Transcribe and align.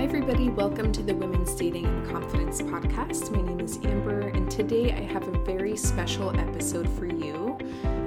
Hi, 0.00 0.06
everybody. 0.06 0.48
Welcome 0.48 0.92
to 0.92 1.02
the 1.02 1.14
Women's 1.14 1.54
Dating 1.54 1.84
and 1.84 2.08
Confidence 2.08 2.62
Podcast. 2.62 3.30
My 3.30 3.42
name 3.42 3.60
is 3.60 3.76
Amber, 3.84 4.28
and 4.28 4.50
today 4.50 4.92
I 4.92 5.02
have 5.12 5.28
a 5.28 5.38
very 5.44 5.76
special 5.76 6.34
episode 6.40 6.88
for 6.88 7.04
you. 7.04 7.58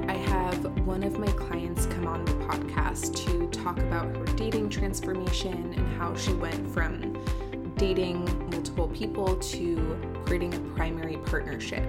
I 0.07 0.13
have 0.13 0.65
one 0.87 1.03
of 1.03 1.19
my 1.19 1.31
clients 1.33 1.85
come 1.85 2.07
on 2.07 2.25
the 2.25 2.31
podcast 2.47 3.15
to 3.27 3.47
talk 3.61 3.77
about 3.77 4.07
her 4.07 4.25
dating 4.35 4.69
transformation 4.69 5.71
and 5.77 5.97
how 5.99 6.15
she 6.15 6.33
went 6.33 6.67
from 6.71 7.15
dating 7.77 8.25
multiple 8.49 8.87
people 8.87 9.35
to 9.35 9.95
creating 10.25 10.55
a 10.55 10.59
primary 10.75 11.17
partnership. 11.17 11.87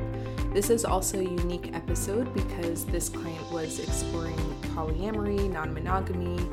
This 0.52 0.68
is 0.68 0.84
also 0.84 1.18
a 1.18 1.22
unique 1.22 1.74
episode 1.74 2.34
because 2.34 2.84
this 2.84 3.08
client 3.08 3.50
was 3.50 3.78
exploring 3.78 4.36
polyamory, 4.74 5.50
non 5.50 5.72
monogamy, 5.72 6.46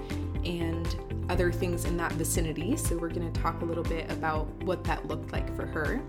and 0.45 0.80
other 1.31 1.51
things 1.51 1.85
in 1.85 1.97
that 1.97 2.11
vicinity. 2.13 2.77
So, 2.77 2.97
we're 2.97 3.09
going 3.09 3.31
to 3.31 3.41
talk 3.41 3.61
a 3.61 3.65
little 3.65 3.83
bit 3.83 4.11
about 4.11 4.47
what 4.63 4.83
that 4.83 5.07
looked 5.07 5.31
like 5.31 5.55
for 5.55 5.65
her. 5.65 6.01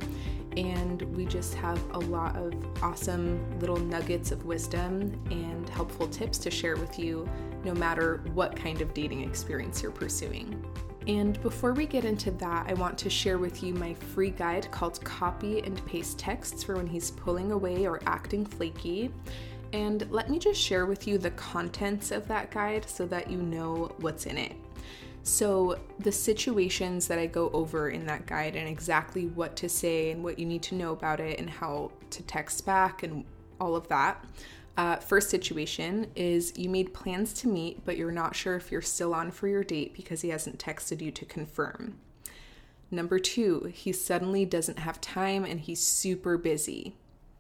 And 0.57 1.01
we 1.17 1.25
just 1.25 1.55
have 1.55 1.81
a 1.93 1.99
lot 1.99 2.37
of 2.37 2.53
awesome 2.83 3.41
little 3.61 3.79
nuggets 3.79 4.33
of 4.33 4.45
wisdom 4.45 5.19
and 5.31 5.69
helpful 5.71 6.07
tips 6.07 6.37
to 6.39 6.51
share 6.51 6.77
with 6.77 6.99
you, 6.99 7.27
no 7.65 7.73
matter 7.73 8.23
what 8.35 8.55
kind 8.55 8.83
of 8.83 8.93
dating 8.93 9.23
experience 9.23 9.83
you're 9.83 9.93
pursuing. 9.93 10.63
And 11.09 11.41
before 11.43 11.73
we 11.73 11.87
get 11.87 12.05
into 12.05 12.31
that, 12.33 12.67
I 12.69 12.75
want 12.75 12.97
to 12.99 13.11
share 13.11 13.39
with 13.39 13.63
you 13.63 13.75
my 13.75 13.95
free 13.95 14.31
guide 14.31 14.71
called 14.71 15.03
Copy 15.05 15.61
and 15.61 15.85
Paste 15.87 16.19
Texts 16.19 16.63
for 16.63 16.77
when 16.77 16.87
he's 16.87 17.11
pulling 17.11 17.51
away 17.51 17.87
or 17.87 18.01
acting 18.07 18.45
flaky. 18.47 19.11
And 19.73 20.07
let 20.11 20.31
me 20.31 20.39
just 20.39 20.61
share 20.61 20.87
with 20.87 21.09
you 21.09 21.19
the 21.19 21.31
contents 21.31 22.11
of 22.11 22.29
that 22.29 22.51
guide 22.51 22.89
so 22.89 23.07
that 23.07 23.31
you 23.31 23.39
know 23.39 23.91
what's 23.99 24.27
in 24.27 24.37
it. 24.37 24.55
So, 25.25 25.79
the 26.01 26.11
situations 26.11 27.07
that 27.07 27.19
I 27.19 27.27
go 27.27 27.49
over 27.51 27.91
in 27.91 28.07
that 28.07 28.27
guide 28.27 28.57
and 28.57 28.69
exactly 28.69 29.27
what 29.27 29.55
to 29.57 29.69
say 29.69 30.11
and 30.11 30.25
what 30.25 30.39
you 30.39 30.47
need 30.47 30.63
to 30.65 30.75
know 30.75 30.93
about 30.93 31.21
it 31.21 31.39
and 31.39 31.49
how 31.49 31.93
to 32.11 32.23
text 32.25 32.67
back 32.67 33.05
and 33.05 33.25
all 33.61 33.77
of 33.77 33.87
that. 33.89 34.25
Uh, 34.77 34.97
first 34.97 35.31
situation 35.31 36.11
is 36.17 36.53
you 36.57 36.69
made 36.69 36.95
plans 36.95 37.33
to 37.35 37.49
meet, 37.49 37.85
but 37.85 37.97
you're 37.97 38.11
not 38.11 38.35
sure 38.35 38.57
if 38.57 38.73
you're 38.73 38.83
still 38.83 39.15
on 39.15 39.31
for 39.31 39.47
your 39.47 39.63
date 39.63 39.95
because 39.95 40.23
he 40.23 40.31
hasn't 40.31 40.59
texted 40.59 41.01
you 41.01 41.11
to 41.13 41.25
confirm. 41.25 41.99
Number 42.91 43.19
two, 43.19 43.71
he 43.73 43.93
suddenly 43.93 44.45
doesn't 44.45 44.81
have 44.81 45.01
time 45.01 45.45
and 45.45 45.61
he's 45.61 45.83
super 45.83 46.37
busy. 46.37 46.95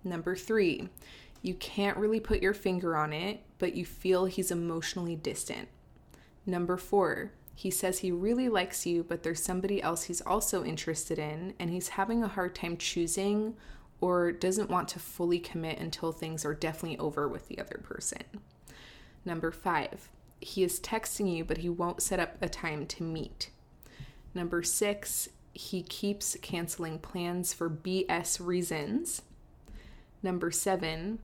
Number 0.04 0.36
three, 0.36 0.88
you 1.42 1.54
can't 1.54 1.96
really 1.96 2.20
put 2.20 2.42
your 2.42 2.54
finger 2.54 2.96
on 2.96 3.12
it, 3.12 3.40
but 3.58 3.74
you 3.74 3.84
feel 3.84 4.26
he's 4.26 4.50
emotionally 4.50 5.16
distant. 5.16 5.68
Number 6.46 6.76
four, 6.76 7.32
he 7.54 7.70
says 7.70 7.98
he 7.98 8.10
really 8.10 8.48
likes 8.48 8.86
you, 8.86 9.04
but 9.04 9.22
there's 9.22 9.42
somebody 9.42 9.82
else 9.82 10.04
he's 10.04 10.20
also 10.22 10.64
interested 10.64 11.18
in, 11.18 11.54
and 11.58 11.70
he's 11.70 11.90
having 11.90 12.22
a 12.22 12.28
hard 12.28 12.54
time 12.54 12.76
choosing 12.76 13.54
or 14.00 14.32
doesn't 14.32 14.70
want 14.70 14.88
to 14.88 14.98
fully 14.98 15.38
commit 15.38 15.78
until 15.78 16.10
things 16.12 16.44
are 16.44 16.54
definitely 16.54 16.98
over 16.98 17.28
with 17.28 17.48
the 17.48 17.58
other 17.58 17.80
person. 17.82 18.22
Number 19.24 19.52
five, 19.52 20.08
he 20.40 20.64
is 20.64 20.80
texting 20.80 21.34
you, 21.34 21.44
but 21.44 21.58
he 21.58 21.68
won't 21.68 22.02
set 22.02 22.18
up 22.18 22.36
a 22.42 22.48
time 22.48 22.86
to 22.86 23.04
meet. 23.04 23.50
Number 24.34 24.62
six, 24.62 25.28
he 25.52 25.82
keeps 25.82 26.36
canceling 26.42 26.98
plans 26.98 27.52
for 27.52 27.70
BS 27.70 28.44
reasons. 28.44 29.22
Number 30.22 30.50
seven, 30.50 31.18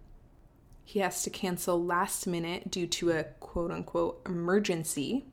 he 0.85 1.01
has 1.01 1.23
to 1.23 1.31
cancel 1.31 1.83
last 1.83 2.27
minute 2.27 2.71
due 2.71 2.87
to 2.87 3.11
a 3.11 3.25
quote 3.41 3.71
unquote 3.71 4.21
emergency. 4.25 5.25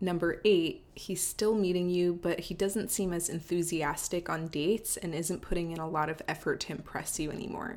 Number 0.00 0.40
eight, 0.44 0.84
he's 0.94 1.24
still 1.24 1.54
meeting 1.54 1.90
you, 1.90 2.14
but 2.14 2.40
he 2.40 2.54
doesn't 2.54 2.90
seem 2.90 3.12
as 3.12 3.28
enthusiastic 3.28 4.30
on 4.30 4.48
dates 4.48 4.96
and 4.96 5.14
isn't 5.14 5.42
putting 5.42 5.72
in 5.72 5.78
a 5.78 5.88
lot 5.88 6.08
of 6.08 6.22
effort 6.26 6.60
to 6.60 6.72
impress 6.72 7.20
you 7.20 7.30
anymore. 7.30 7.76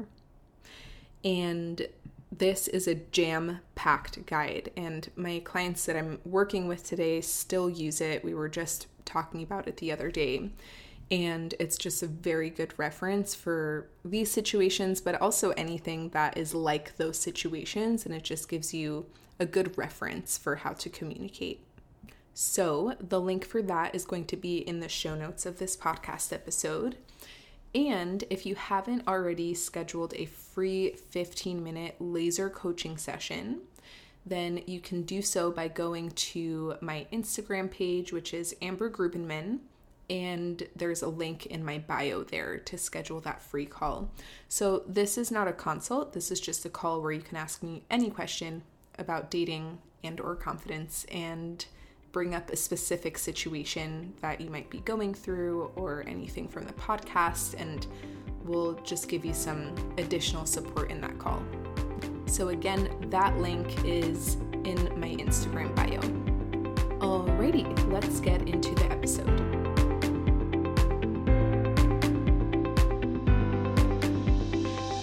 And 1.23 1.87
this 2.31 2.67
is 2.67 2.87
a 2.87 2.95
jam 2.95 3.59
packed 3.75 4.25
guide, 4.25 4.71
and 4.75 5.09
my 5.15 5.41
clients 5.43 5.85
that 5.85 5.97
I'm 5.97 6.19
working 6.25 6.67
with 6.67 6.83
today 6.83 7.21
still 7.21 7.69
use 7.69 8.01
it. 8.01 8.23
We 8.23 8.33
were 8.33 8.49
just 8.49 8.87
talking 9.05 9.43
about 9.43 9.67
it 9.67 9.77
the 9.77 9.91
other 9.91 10.09
day. 10.09 10.49
And 11.11 11.53
it's 11.59 11.77
just 11.77 12.01
a 12.01 12.07
very 12.07 12.49
good 12.49 12.73
reference 12.77 13.35
for 13.35 13.87
these 14.03 14.31
situations, 14.31 15.01
but 15.01 15.21
also 15.21 15.51
anything 15.51 16.09
that 16.09 16.37
is 16.37 16.55
like 16.55 16.97
those 16.97 17.19
situations. 17.19 18.05
And 18.05 18.15
it 18.15 18.23
just 18.23 18.49
gives 18.49 18.73
you 18.73 19.05
a 19.39 19.45
good 19.45 19.77
reference 19.77 20.37
for 20.37 20.55
how 20.55 20.71
to 20.73 20.89
communicate. 20.89 21.59
So, 22.33 22.95
the 22.99 23.21
link 23.21 23.45
for 23.45 23.61
that 23.61 23.93
is 23.93 24.05
going 24.05 24.25
to 24.25 24.37
be 24.37 24.57
in 24.57 24.79
the 24.79 24.89
show 24.89 25.13
notes 25.15 25.45
of 25.45 25.59
this 25.59 25.77
podcast 25.77 26.33
episode. 26.33 26.97
And 27.75 28.23
if 28.29 28.45
you 28.45 28.55
haven't 28.55 29.07
already 29.07 29.53
scheduled 29.53 30.13
a 30.15 30.25
free 30.25 30.91
15 30.91 31.63
minute 31.63 31.95
laser 31.99 32.49
coaching 32.49 32.97
session, 32.97 33.61
then 34.25 34.61
you 34.65 34.79
can 34.79 35.03
do 35.03 35.21
so 35.21 35.51
by 35.51 35.67
going 35.67 36.09
to 36.11 36.75
my 36.81 37.05
Instagram 37.11 37.69
page, 37.69 38.11
which 38.11 38.33
is 38.33 38.55
Amber 38.61 38.89
Grubenman, 38.89 39.59
and 40.09 40.67
there's 40.75 41.01
a 41.01 41.07
link 41.07 41.45
in 41.47 41.63
my 41.63 41.77
bio 41.77 42.23
there 42.23 42.57
to 42.57 42.77
schedule 42.77 43.19
that 43.21 43.41
free 43.41 43.65
call. 43.65 44.09
So, 44.47 44.83
this 44.87 45.19
is 45.19 45.29
not 45.29 45.47
a 45.47 45.53
consult, 45.53 46.13
this 46.13 46.31
is 46.31 46.39
just 46.39 46.65
a 46.65 46.69
call 46.69 46.99
where 46.99 47.11
you 47.11 47.21
can 47.21 47.37
ask 47.37 47.61
me 47.61 47.83
any 47.91 48.09
question 48.09 48.63
about 48.97 49.29
dating 49.29 49.79
and 50.03 50.19
or 50.19 50.35
confidence 50.35 51.05
and 51.11 51.65
bring 52.13 52.35
up 52.35 52.51
a 52.51 52.55
specific 52.55 53.17
situation 53.17 54.13
that 54.21 54.39
you 54.39 54.49
might 54.49 54.69
be 54.69 54.79
going 54.81 55.13
through 55.13 55.71
or 55.75 56.05
anything 56.07 56.47
from 56.47 56.63
the 56.63 56.73
podcast, 56.73 57.59
and 57.59 57.87
we'll 58.45 58.75
just 58.83 59.09
give 59.09 59.25
you 59.25 59.33
some 59.33 59.73
additional 59.97 60.45
support 60.45 60.91
in 60.91 61.01
that 61.01 61.17
call. 61.19 61.43
So, 62.27 62.49
again, 62.49 62.95
that 63.09 63.37
link 63.39 63.67
is 63.83 64.35
in 64.63 64.77
my 64.97 65.09
Instagram 65.09 65.75
bio. 65.75 65.99
Alrighty, 66.99 67.91
let's 67.91 68.19
get 68.21 68.47
into 68.47 68.73
the 68.75 68.85
episode. 68.85 69.62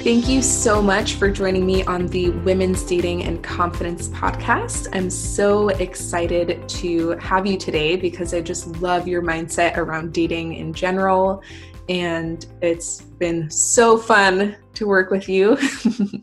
Thank 0.03 0.31
you 0.31 0.41
so 0.41 0.81
much 0.81 1.17
for 1.17 1.31
joining 1.31 1.67
me 1.67 1.85
on 1.85 2.07
the 2.07 2.31
Women's 2.31 2.85
Dating 2.85 3.25
and 3.25 3.45
Confidence 3.45 4.09
podcast. 4.09 4.89
I'm 4.95 5.11
so 5.11 5.69
excited 5.69 6.67
to 6.71 7.11
have 7.19 7.47
you 7.47 7.59
today 7.59 7.97
because 7.97 8.33
I 8.33 8.41
just 8.41 8.67
love 8.81 9.07
your 9.07 9.21
mindset 9.21 9.77
around 9.77 10.15
dating 10.15 10.55
in 10.55 10.73
general. 10.73 11.43
And 11.91 12.47
it's 12.63 13.03
been 13.03 13.51
so 13.51 13.99
fun 13.99 14.57
to 14.73 14.87
work 14.87 15.11
with 15.11 15.29
you 15.29 15.59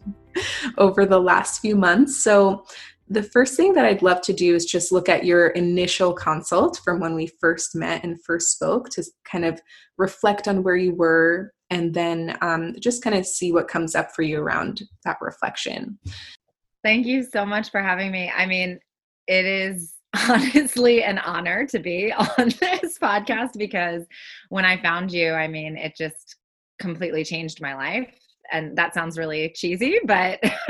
over 0.79 1.05
the 1.05 1.19
last 1.19 1.61
few 1.61 1.75
months. 1.75 2.17
So, 2.17 2.65
the 3.09 3.23
first 3.23 3.55
thing 3.55 3.73
that 3.73 3.85
I'd 3.85 4.01
love 4.01 4.21
to 4.21 4.33
do 4.33 4.53
is 4.55 4.65
just 4.65 4.91
look 4.91 5.07
at 5.07 5.25
your 5.25 5.47
initial 5.47 6.13
consult 6.13 6.79
from 6.83 6.99
when 6.99 7.15
we 7.15 7.31
first 7.39 7.75
met 7.75 8.03
and 8.03 8.21
first 8.23 8.51
spoke 8.51 8.89
to 8.91 9.03
kind 9.23 9.45
of 9.45 9.61
reflect 9.97 10.47
on 10.47 10.63
where 10.63 10.75
you 10.75 10.93
were 10.93 11.53
and 11.69 11.93
then 11.93 12.37
um, 12.41 12.75
just 12.79 13.03
kind 13.03 13.15
of 13.15 13.25
see 13.25 13.51
what 13.51 13.67
comes 13.67 13.95
up 13.95 14.09
for 14.15 14.21
you 14.21 14.39
around 14.39 14.81
that 15.03 15.17
reflection. 15.21 15.99
Thank 16.83 17.05
you 17.05 17.23
so 17.23 17.45
much 17.45 17.71
for 17.71 17.81
having 17.81 18.11
me. 18.11 18.31
I 18.35 18.45
mean, 18.45 18.79
it 19.27 19.45
is 19.45 19.93
honestly 20.29 21.03
an 21.03 21.17
honor 21.19 21.65
to 21.67 21.79
be 21.79 22.13
on 22.37 22.49
this 22.59 22.97
podcast 22.97 23.57
because 23.57 24.03
when 24.49 24.65
I 24.65 24.81
found 24.81 25.11
you, 25.11 25.31
I 25.31 25.47
mean, 25.47 25.77
it 25.77 25.95
just 25.97 26.37
completely 26.79 27.23
changed 27.23 27.61
my 27.61 27.75
life. 27.75 28.09
And 28.51 28.77
that 28.77 28.93
sounds 28.93 29.17
really 29.17 29.51
cheesy, 29.55 29.99
but 30.05 30.39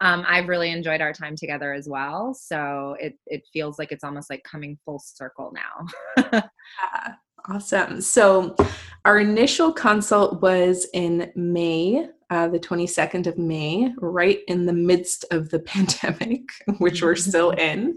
um, 0.00 0.24
I've 0.26 0.48
really 0.48 0.70
enjoyed 0.70 1.00
our 1.00 1.12
time 1.12 1.36
together 1.36 1.72
as 1.72 1.88
well. 1.88 2.34
So 2.34 2.96
it 3.00 3.18
it 3.26 3.42
feels 3.52 3.78
like 3.78 3.92
it's 3.92 4.04
almost 4.04 4.30
like 4.30 4.42
coming 4.44 4.78
full 4.84 4.98
circle 4.98 5.52
now. 5.54 6.22
yeah, 6.82 7.14
Awesome. 7.46 8.00
So, 8.00 8.56
our 9.04 9.18
initial 9.18 9.70
consult 9.70 10.40
was 10.40 10.86
in 10.94 11.30
May, 11.36 12.08
uh, 12.30 12.48
the 12.48 12.58
22nd 12.58 13.26
of 13.26 13.36
May, 13.36 13.92
right 13.98 14.40
in 14.48 14.64
the 14.64 14.72
midst 14.72 15.26
of 15.30 15.50
the 15.50 15.58
pandemic, 15.60 16.40
which 16.78 17.02
we're 17.02 17.16
still 17.16 17.50
in. 17.50 17.96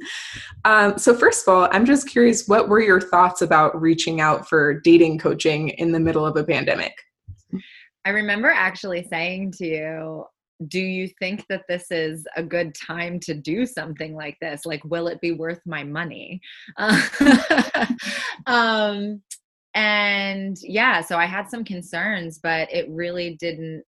Um, 0.65 0.97
so, 0.97 1.15
first 1.15 1.47
of 1.47 1.53
all, 1.53 1.69
I'm 1.71 1.85
just 1.85 2.09
curious 2.09 2.47
what 2.49 2.67
were 2.67 2.81
your 2.81 2.99
thoughts 2.99 3.41
about 3.41 3.79
reaching 3.79 4.19
out 4.19 4.49
for 4.49 4.81
dating 4.81 5.19
coaching 5.19 5.69
in 5.69 5.93
the 5.93 5.99
middle 5.99 6.25
of 6.25 6.35
a 6.35 6.43
pandemic? 6.43 6.93
I 8.07 8.11
remember 8.11 8.47
actually 8.47 9.03
saying 9.03 9.51
to 9.57 9.65
you, 9.67 10.25
do 10.69 10.79
you 10.79 11.09
think 11.19 11.43
that 11.49 11.63
this 11.67 11.91
is 11.91 12.25
a 12.37 12.41
good 12.41 12.73
time 12.73 13.19
to 13.19 13.33
do 13.33 13.65
something 13.65 14.15
like 14.15 14.37
this? 14.39 14.65
Like 14.65 14.81
will 14.85 15.09
it 15.09 15.19
be 15.19 15.33
worth 15.33 15.59
my 15.65 15.83
money? 15.83 16.39
Um, 18.45 19.21
and 19.73 20.57
yeah 20.61 21.01
so 21.01 21.17
i 21.17 21.25
had 21.25 21.49
some 21.49 21.63
concerns 21.63 22.39
but 22.41 22.71
it 22.73 22.87
really 22.89 23.35
didn't 23.39 23.83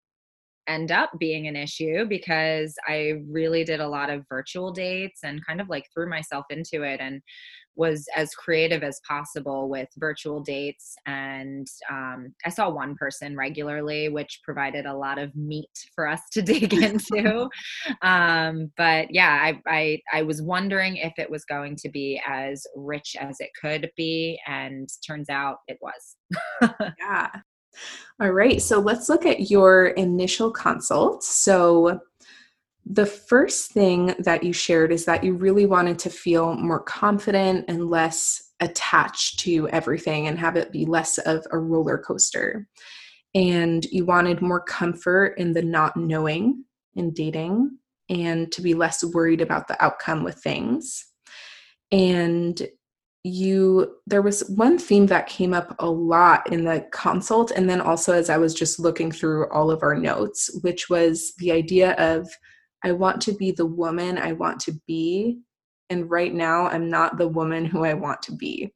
end 0.69 0.93
up 0.93 1.11
being 1.19 1.49
an 1.49 1.57
issue 1.57 2.05
because 2.05 2.77
I 2.87 3.23
really 3.29 3.65
did 3.65 3.81
a 3.81 3.89
lot 3.89 4.11
of 4.11 4.25
virtual 4.29 4.71
dates 4.71 5.21
and 5.25 5.45
kind 5.45 5.61
of 5.61 5.69
like 5.69 5.87
threw 5.93 6.09
myself 6.09 6.45
into 6.51 6.83
it 6.83 7.01
and 7.01 7.23
was 7.79 8.07
as 8.17 8.35
creative 8.35 8.83
as 8.83 9.01
possible 9.07 9.69
with 9.69 9.89
virtual 9.99 10.41
dates. 10.41 10.97
And 11.07 11.67
um, 11.89 12.35
I 12.45 12.51
saw 12.51 12.69
one 12.69 12.97
person 12.97 13.37
regularly, 13.37 14.09
which 14.09 14.41
provided 14.45 14.85
a 14.85 14.97
lot 14.97 15.19
of 15.19 15.35
meat 15.37 15.71
for 15.95 16.09
us 16.09 16.21
to 16.33 16.43
dig 16.49 16.75
into. 16.75 17.49
um, 18.03 18.73
but 18.77 19.15
yeah, 19.15 19.39
I, 19.41 19.61
I, 19.67 20.01
I 20.13 20.23
was 20.23 20.43
wondering 20.43 20.97
if 20.97 21.13
it 21.19 21.31
was 21.31 21.45
going 21.45 21.77
to 21.77 21.89
be 21.89 22.21
as 22.27 22.67
rich 22.75 23.17
as 23.19 23.37
it 23.39 23.51
could 23.61 23.89
be, 23.97 24.39
and 24.47 24.89
turns 25.07 25.31
out 25.31 25.59
it 25.69 25.79
was. 25.81 26.17
yeah. 26.99 27.29
All 28.21 28.33
right, 28.33 28.61
so 28.61 28.81
let's 28.81 29.09
look 29.09 29.25
at 29.25 29.51
your 29.51 29.89
initial 29.89 30.51
consult. 30.51 31.23
So, 31.23 32.01
the 32.91 33.07
first 33.07 33.71
thing 33.73 34.15
that 34.19 34.43
you 34.43 34.53
shared 34.53 34.93
is 34.93 35.05
that 35.05 35.23
you 35.23 35.35
really 35.35 35.67
wanted 35.67 35.99
to 36.01 36.11
feel 36.11 36.55
more 36.55 36.81
confident 36.81 37.67
and 37.69 37.91
less 37.91 38.51
attached 38.61 39.41
to 39.41 39.69
everything 39.69 40.27
and 40.27 40.39
have 40.39 40.57
it 40.57 40.73
be 40.73 40.87
less 40.87 41.19
of 41.19 41.47
a 41.51 41.59
roller 41.59 41.99
coaster. 41.99 42.67
And 43.35 43.85
you 43.87 44.07
wanted 44.07 44.41
more 44.41 44.61
comfort 44.61 45.35
in 45.39 45.53
the 45.53 45.63
not 45.63 45.97
knowing 45.97 46.65
in 46.95 47.13
dating 47.13 47.79
and 48.09 48.51
to 48.53 48.63
be 48.63 48.73
less 48.73 49.05
worried 49.05 49.43
about 49.43 49.69
the 49.69 49.83
outcome 49.85 50.25
with 50.25 50.37
things. 50.37 51.05
And 51.93 52.61
you 53.25 53.97
there 54.07 54.23
was 54.23 54.49
one 54.49 54.79
theme 54.79 55.07
that 55.07 55.27
came 55.27 55.53
up 55.53 55.75
a 55.81 55.91
lot 55.91 56.51
in 56.51 56.65
the 56.65 56.87
consult 56.93 57.51
and 57.51 57.69
then 57.69 57.81
also 57.81 58.13
as 58.13 58.31
i 58.31 58.39
was 58.39 58.55
just 58.55 58.79
looking 58.79 59.11
through 59.11 59.51
all 59.51 59.73
of 59.73 59.83
our 59.83 59.97
notes 59.97 60.49
which 60.63 60.89
was 60.89 61.35
the 61.39 61.51
idea 61.51 61.95
of 61.95 62.29
i 62.85 62.93
want 62.93 63.21
to 63.21 63.33
be 63.33 63.51
the 63.51 63.67
woman 63.67 64.19
i 64.19 64.33
want 64.33 64.61
to 64.61 64.73
be 64.87 65.41
and 65.91 66.11
right 66.11 66.35
now 66.35 66.67
i'm 66.69 66.89
not 66.89 67.19
the 67.19 67.29
woman 67.29 67.65
who 67.65 67.85
i 67.85 67.95
want 67.95 68.23
to 68.23 68.33
be. 68.33 68.73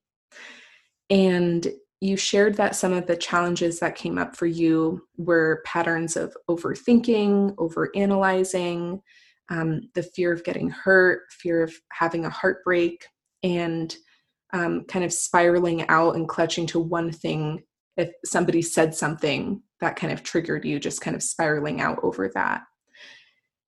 And 1.10 1.66
you 2.00 2.16
shared 2.16 2.56
that 2.56 2.74
some 2.74 2.92
of 2.92 3.06
the 3.06 3.16
challenges 3.16 3.78
that 3.78 3.94
came 3.94 4.18
up 4.18 4.34
for 4.34 4.46
you 4.46 5.06
were 5.18 5.62
patterns 5.64 6.16
of 6.16 6.36
overthinking 6.50 7.54
overanalyzing 7.54 9.00
um, 9.50 9.82
the 9.94 10.02
fear 10.02 10.32
of 10.32 10.42
getting 10.42 10.68
hurt 10.70 11.22
fear 11.30 11.62
of 11.62 11.72
having 11.92 12.24
a 12.24 12.30
heartbreak 12.30 13.06
and 13.44 13.94
um, 14.52 14.84
kind 14.88 15.04
of 15.04 15.12
spiraling 15.12 15.86
out 15.88 16.16
and 16.16 16.28
clutching 16.28 16.66
to 16.66 16.80
one 16.80 17.12
thing 17.12 17.62
if 17.96 18.10
somebody 18.24 18.62
said 18.62 18.94
something 18.94 19.62
that 19.80 19.94
kind 19.94 20.12
of 20.12 20.24
triggered 20.24 20.64
you 20.64 20.80
just 20.80 21.02
kind 21.02 21.14
of 21.14 21.22
spiraling 21.22 21.80
out 21.80 22.00
over 22.02 22.28
that 22.34 22.62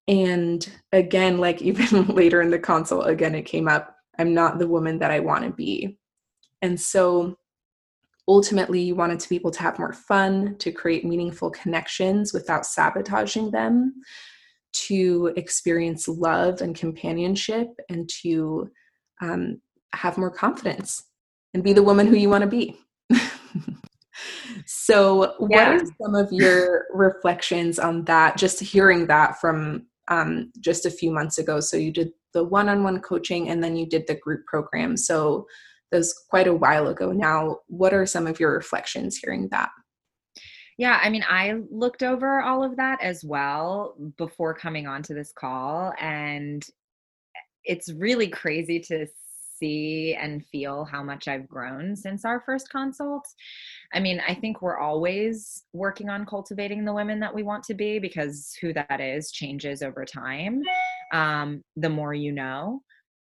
and 0.07 0.69
again 0.91 1.37
like 1.37 1.61
even 1.63 2.07
later 2.07 2.41
in 2.41 2.49
the 2.49 2.59
consult 2.59 3.07
again 3.07 3.35
it 3.35 3.43
came 3.43 3.67
up 3.67 3.95
i'm 4.19 4.33
not 4.33 4.59
the 4.59 4.67
woman 4.67 4.99
that 4.99 5.11
i 5.11 5.19
want 5.19 5.43
to 5.43 5.51
be 5.51 5.97
and 6.61 6.79
so 6.79 7.37
ultimately 8.27 8.81
you 8.81 8.95
wanted 8.95 9.19
to 9.19 9.29
be 9.29 9.35
able 9.35 9.51
to 9.51 9.61
have 9.61 9.77
more 9.77 9.93
fun 9.93 10.55
to 10.57 10.71
create 10.71 11.05
meaningful 11.05 11.49
connections 11.51 12.33
without 12.33 12.65
sabotaging 12.65 13.51
them 13.51 13.93
to 14.73 15.31
experience 15.37 16.07
love 16.07 16.61
and 16.61 16.75
companionship 16.75 17.67
and 17.89 18.09
to 18.09 18.69
um, 19.21 19.61
have 19.93 20.17
more 20.17 20.31
confidence 20.31 21.03
and 21.53 21.63
be 21.63 21.71
the 21.71 21.83
woman 21.83 22.07
who 22.07 22.17
you 22.17 22.29
want 22.29 22.41
to 22.41 22.47
be. 22.47 22.77
so, 24.65 25.35
yeah. 25.49 25.73
what 25.73 25.81
are 25.81 25.85
some 26.01 26.15
of 26.15 26.27
your 26.31 26.87
reflections 26.93 27.79
on 27.79 28.03
that? 28.05 28.35
Just 28.37 28.59
hearing 28.59 29.07
that 29.07 29.39
from 29.39 29.85
um, 30.07 30.51
just 30.59 30.85
a 30.85 30.91
few 30.91 31.11
months 31.11 31.37
ago. 31.37 31.59
So, 31.59 31.77
you 31.77 31.91
did 31.91 32.11
the 32.33 32.43
one 32.43 32.69
on 32.69 32.83
one 32.83 32.99
coaching 33.01 33.49
and 33.49 33.63
then 33.63 33.75
you 33.75 33.87
did 33.87 34.07
the 34.07 34.15
group 34.15 34.45
program. 34.45 34.97
So, 34.97 35.47
that 35.91 35.99
was 35.99 36.13
quite 36.29 36.47
a 36.47 36.53
while 36.53 36.87
ago 36.87 37.11
now. 37.11 37.59
What 37.67 37.93
are 37.93 38.05
some 38.05 38.27
of 38.27 38.39
your 38.39 38.53
reflections 38.53 39.17
hearing 39.17 39.47
that? 39.51 39.69
Yeah, 40.77 40.99
I 41.01 41.09
mean, 41.09 41.23
I 41.27 41.61
looked 41.71 42.03
over 42.03 42.41
all 42.41 42.63
of 42.63 42.75
that 42.77 43.01
as 43.01 43.23
well 43.23 43.95
before 44.17 44.53
coming 44.53 44.87
onto 44.87 45.13
this 45.13 45.31
call. 45.31 45.93
And 45.99 46.65
it's 47.63 47.93
really 47.93 48.27
crazy 48.27 48.79
to 48.81 49.07
see 49.65 50.15
and 50.19 50.45
feel 50.45 50.85
how 50.85 51.01
much 51.03 51.27
I've 51.27 51.47
grown 51.47 51.95
since 51.95 52.25
our 52.25 52.41
first 52.45 52.69
consult. 52.69 53.27
I 53.93 53.99
mean, 53.99 54.21
I 54.27 54.35
think 54.35 54.61
we're 54.61 54.77
always 54.77 55.63
working 55.73 56.09
on 56.09 56.25
cultivating 56.25 56.85
the 56.85 56.93
women 56.93 57.19
that 57.21 57.33
we 57.33 57.43
want 57.43 57.63
to 57.65 57.73
be 57.73 57.99
because 57.99 58.55
who 58.61 58.73
that 58.73 58.99
is 59.01 59.31
changes 59.31 59.81
over 59.81 60.05
time. 60.05 60.61
Um, 61.13 61.63
the 61.75 61.89
more 61.89 62.13
you 62.13 62.31
know. 62.31 62.81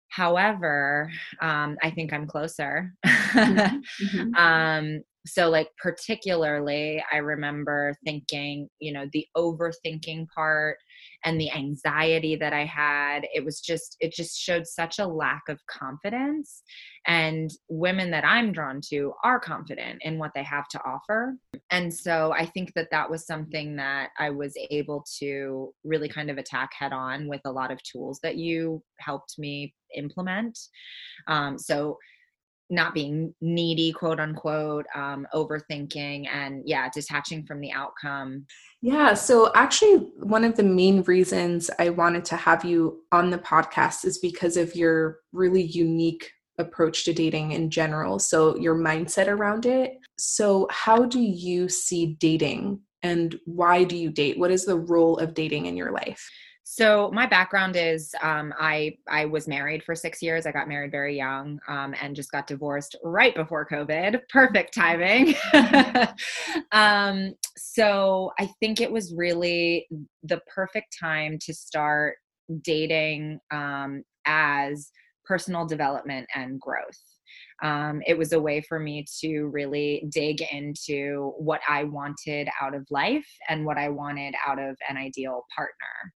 However, 0.10 1.12
um, 1.42 1.78
I 1.84 1.92
think 1.92 2.14
I'm 2.14 2.26
closer. 2.26 2.94
mm-hmm. 3.06 4.16
mm-hmm. 4.18 4.36
um, 4.36 5.02
so 5.30 5.50
like 5.50 5.70
particularly 5.81 7.04
i 7.12 7.18
remember 7.18 7.96
thinking 8.06 8.68
you 8.80 8.92
know 8.92 9.06
the 9.14 9.26
overthinking 9.36 10.28
part 10.36 10.78
and 11.26 11.40
the 11.40 11.52
anxiety 11.52 12.36
that 12.36 12.54
i 12.54 12.66
had 12.66 13.26
it 13.34 13.44
was 13.44 13.60
just 13.60 13.98
it 14.00 14.14
just 14.14 14.38
showed 14.38 14.66
such 14.66 15.00
a 15.00 15.08
lack 15.08 15.44
of 15.50 15.60
confidence. 15.68 16.64
And 17.08 17.50
women 17.70 18.12
that 18.12 18.26
i'm 18.26 18.52
drawn 18.52 18.81
to 18.90 19.14
are 19.24 19.40
confident 19.40 20.02
in 20.04 20.18
what 20.18 20.31
they 20.36 20.44
have 20.44 20.68
to 20.70 20.81
offer. 20.84 21.36
And 21.72 21.94
so 21.94 22.34
i 22.34 22.46
think 22.46 22.74
that 22.74 22.90
that 22.92 23.10
was 23.10 23.26
something 23.26 23.76
that 23.78 24.10
i 24.18 24.30
was 24.30 24.54
able 24.70 25.06
to 25.20 25.74
really 25.84 26.10
kind 26.10 26.30
of 26.30 26.38
attack 26.38 26.72
head 26.78 26.94
on 26.94 27.28
with 27.28 27.42
a 27.46 27.52
lot 27.52 27.72
of 27.72 27.81
tools 27.84 28.20
that 28.24 28.38
you 28.38 28.81
helped 29.00 29.36
me 29.38 29.74
implement. 29.96 30.58
Um, 31.28 31.58
so 31.58 31.98
not 32.69 32.94
being 32.94 33.33
needy 33.42 33.92
quote 33.92 34.19
unquote 34.19 34.86
um, 34.95 35.25
overthinking 35.33 36.27
and 36.31 36.63
yeah 36.66 36.89
detaching 36.94 37.45
from 37.45 37.60
the 37.60 37.71
outcome. 37.71 38.45
Yeah 38.81 39.13
so 39.13 39.51
actually 39.56 39.98
one 40.19 40.44
of 40.44 40.56
the 40.56 40.63
main 40.63 41.01
reasons 41.04 41.69
i 41.80 41.89
wanted 41.89 42.24
to 42.25 42.38
have 42.38 42.63
you 42.63 43.01
on 43.12 43.30
the 43.30 43.38
podcast 43.38 44.06
is 44.06 44.19
because 44.19 44.56
of 44.56 44.75
your 44.75 45.18
really 45.33 45.63
unique 45.63 46.31
approach 46.60 47.06
to 47.06 47.13
dating 47.13 47.54
in 47.54 47.69
general 47.69 48.19
so 48.19 48.56
your 48.57 48.75
mindset 48.75 49.27
around 49.27 49.66
it. 49.66 49.98
So 50.18 50.68
how 50.69 51.06
do 51.06 51.19
you 51.19 51.69
see 51.69 52.18
dating 52.19 52.81
and 53.01 53.39
why 53.45 53.86
do 53.86 53.95
you 53.95 54.12
date? 54.12 54.38
What 54.38 54.51
is 54.51 54.66
the 54.66 54.77
role 54.77 55.18
of 55.18 55.33
dating 55.33 55.66
in 55.66 55.77
your 55.77 55.92
life 55.92 56.30
so 56.71 57.09
my 57.11 57.26
background 57.26 57.76
is 57.76 58.14
um, 58.21 58.54
I 58.59 58.95
I 59.07 59.26
was 59.26 59.47
married 59.47 59.83
for 59.83 59.95
six 59.95 60.21
years. 60.21 60.45
I 60.45 60.52
got 60.52 60.68
married 60.68 60.92
very 60.92 61.18
young 61.18 61.59
um, 61.68 61.95
and 61.99 62.16
just 62.16 62.31
got 62.31 62.45
divorced 62.45 62.95
right 63.04 63.33
before 63.33 63.68
COVID. 63.68 64.21
Perfect 64.30 64.76
timing. 64.76 65.33
um, 66.71 67.33
so 67.57 68.33
I 68.38 68.52
think 68.59 68.81
it 68.81 68.92
was 68.92 69.16
really 69.16 69.88
the 70.21 70.40
perfect 70.54 70.95
time 70.99 71.40
to 71.42 71.56
start 71.56 72.18
dating 72.61 73.40
um, 73.49 74.04
as 74.28 74.92
personal 75.26 75.66
development 75.66 76.28
and 76.35 76.61
growth. 76.61 77.02
Um, 77.64 78.04
it 78.06 78.16
was 78.16 78.31
a 78.31 78.40
way 78.40 78.61
for 78.61 78.80
me 78.80 79.07
to 79.21 79.45
really 79.45 80.06
dig 80.14 80.44
into 80.52 81.33
what 81.40 81.61
I 81.68 81.85
wanted 81.85 82.47
out 82.61 82.76
of 82.76 82.85
life 82.92 83.28
and 83.49 83.66
what 83.66 83.80
I 83.80 83.90
wanted 83.90 84.35
out 84.47 84.59
of 84.59 84.78
an 84.88 84.97
ideal 84.97 85.45
partner. 85.56 86.14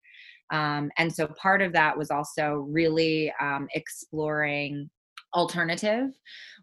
Um, 0.52 0.92
and 0.98 1.14
so 1.14 1.28
part 1.28 1.62
of 1.62 1.74
that 1.74 1.98
was 1.98 2.12
also 2.12 2.68
really 2.70 3.34
um, 3.42 3.68
exploring 3.74 4.90
alternative 5.34 6.10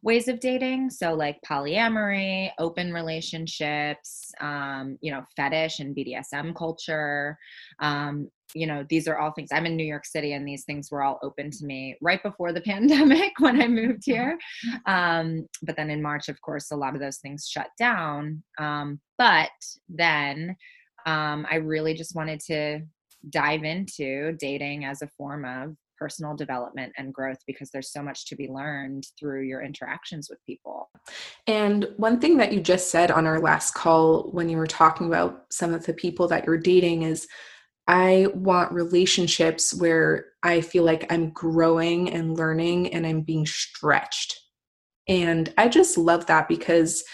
ways 0.02 0.28
of 0.28 0.40
dating. 0.40 0.90
So 0.90 1.14
like 1.14 1.38
polyamory 1.49 2.50
open 2.58 2.92
relationships 2.92 4.32
um, 4.40 4.96
you 5.00 5.12
know 5.12 5.22
fetish 5.37 5.80
and 5.80 5.94
bdsm 5.94 6.54
culture. 6.54 7.37
Um, 7.80 8.28
you 8.54 8.66
know 8.66 8.84
these 8.88 9.06
are 9.06 9.16
all 9.16 9.30
things 9.30 9.50
i'm 9.52 9.64
in 9.64 9.76
new 9.76 9.84
york 9.84 10.04
city 10.04 10.32
and 10.32 10.46
these 10.46 10.64
things 10.64 10.90
were 10.90 11.04
all 11.04 11.20
open 11.22 11.52
to 11.52 11.64
me 11.64 11.96
right 12.00 12.20
before 12.20 12.52
the 12.52 12.60
pandemic 12.72 13.32
when 13.38 13.60
i 13.62 13.68
moved 13.68 14.02
here. 14.04 14.38
Um, 14.87 15.46
but 15.62 15.76
then 15.76 15.90
in 15.90 16.02
march 16.02 16.28
of 16.28 16.40
course 16.40 16.70
a 16.70 16.76
lot 16.76 16.94
of 16.94 17.00
those 17.00 17.18
things 17.18 17.49
shut 17.49 17.68
down. 17.78 18.42
Um, 18.58 19.00
but 19.18 19.50
then 19.88 20.56
um, 21.06 21.46
i 21.50 21.56
really 21.56 21.94
just 21.94 22.14
wanted 22.14 22.40
to 22.40 22.80
dive 23.29 23.65
into 23.65 24.33
dating 24.39 24.85
as 24.85 25.03
a 25.03 25.09
form 25.09 25.45
of 25.45 25.75
personal 25.99 26.35
development 26.35 26.93
and 26.97 27.12
growth 27.12 27.37
because 27.47 27.71
there's 27.71 27.93
so 27.93 28.03
much 28.03 28.25
to 28.27 28.35
be 28.35 28.49
learned 28.49 29.07
through 29.19 29.43
your 29.43 29.62
interactions 29.62 30.29
with 30.31 30.39
people. 30.47 30.89
And 31.47 31.89
one 31.99 32.19
thing 32.19 32.39
that 32.39 32.53
you 32.53 32.61
just 32.61 32.91
said 32.91 33.11
on 33.11 33.27
our 33.27 33.39
last 33.39 33.75
call 33.75 34.31
when 34.33 34.49
you 34.49 34.57
were 34.57 34.67
talking 34.67 35.09
about 35.09 35.45
some 35.50 35.75
of 35.75 35.85
the 35.85 35.93
people 35.93 36.27
that 36.29 36.47
you're 36.47 36.57
dating 36.57 37.03
is 37.03 37.29
I 37.87 38.29
want 38.35 38.73
relationships 38.73 39.75
where 39.75 40.27
I 40.43 40.62
feel 40.62 40.85
like 40.85 41.12
I'm 41.12 41.31
growing 41.31 42.11
and 42.11 42.37
learning 42.37 42.95
and 42.95 43.07
I'm 43.07 43.21
being 43.21 43.47
stretched. 43.47 44.39
And 45.07 45.53
I 45.59 45.69
just 45.69 45.99
love 45.99 46.27
that 46.27 46.49
because 46.49 47.05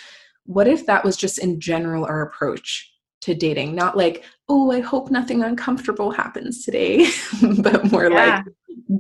what 0.45 0.69
if 0.69 0.87
that 0.87 1.05
was 1.05 1.17
just 1.17 1.39
in 1.39 1.61
general 1.61 2.05
our 2.05 2.23
approach 2.23 2.93
to 3.27 3.35
dating. 3.35 3.75
Not 3.75 3.97
like 3.97 4.25
oh 4.49 4.71
i 4.71 4.81
hope 4.81 5.11
nothing 5.11 5.43
uncomfortable 5.43 6.11
happens 6.11 6.65
today 6.65 7.09
but 7.59 7.91
more 7.91 8.11
yeah. 8.11 8.43
like 8.45 8.45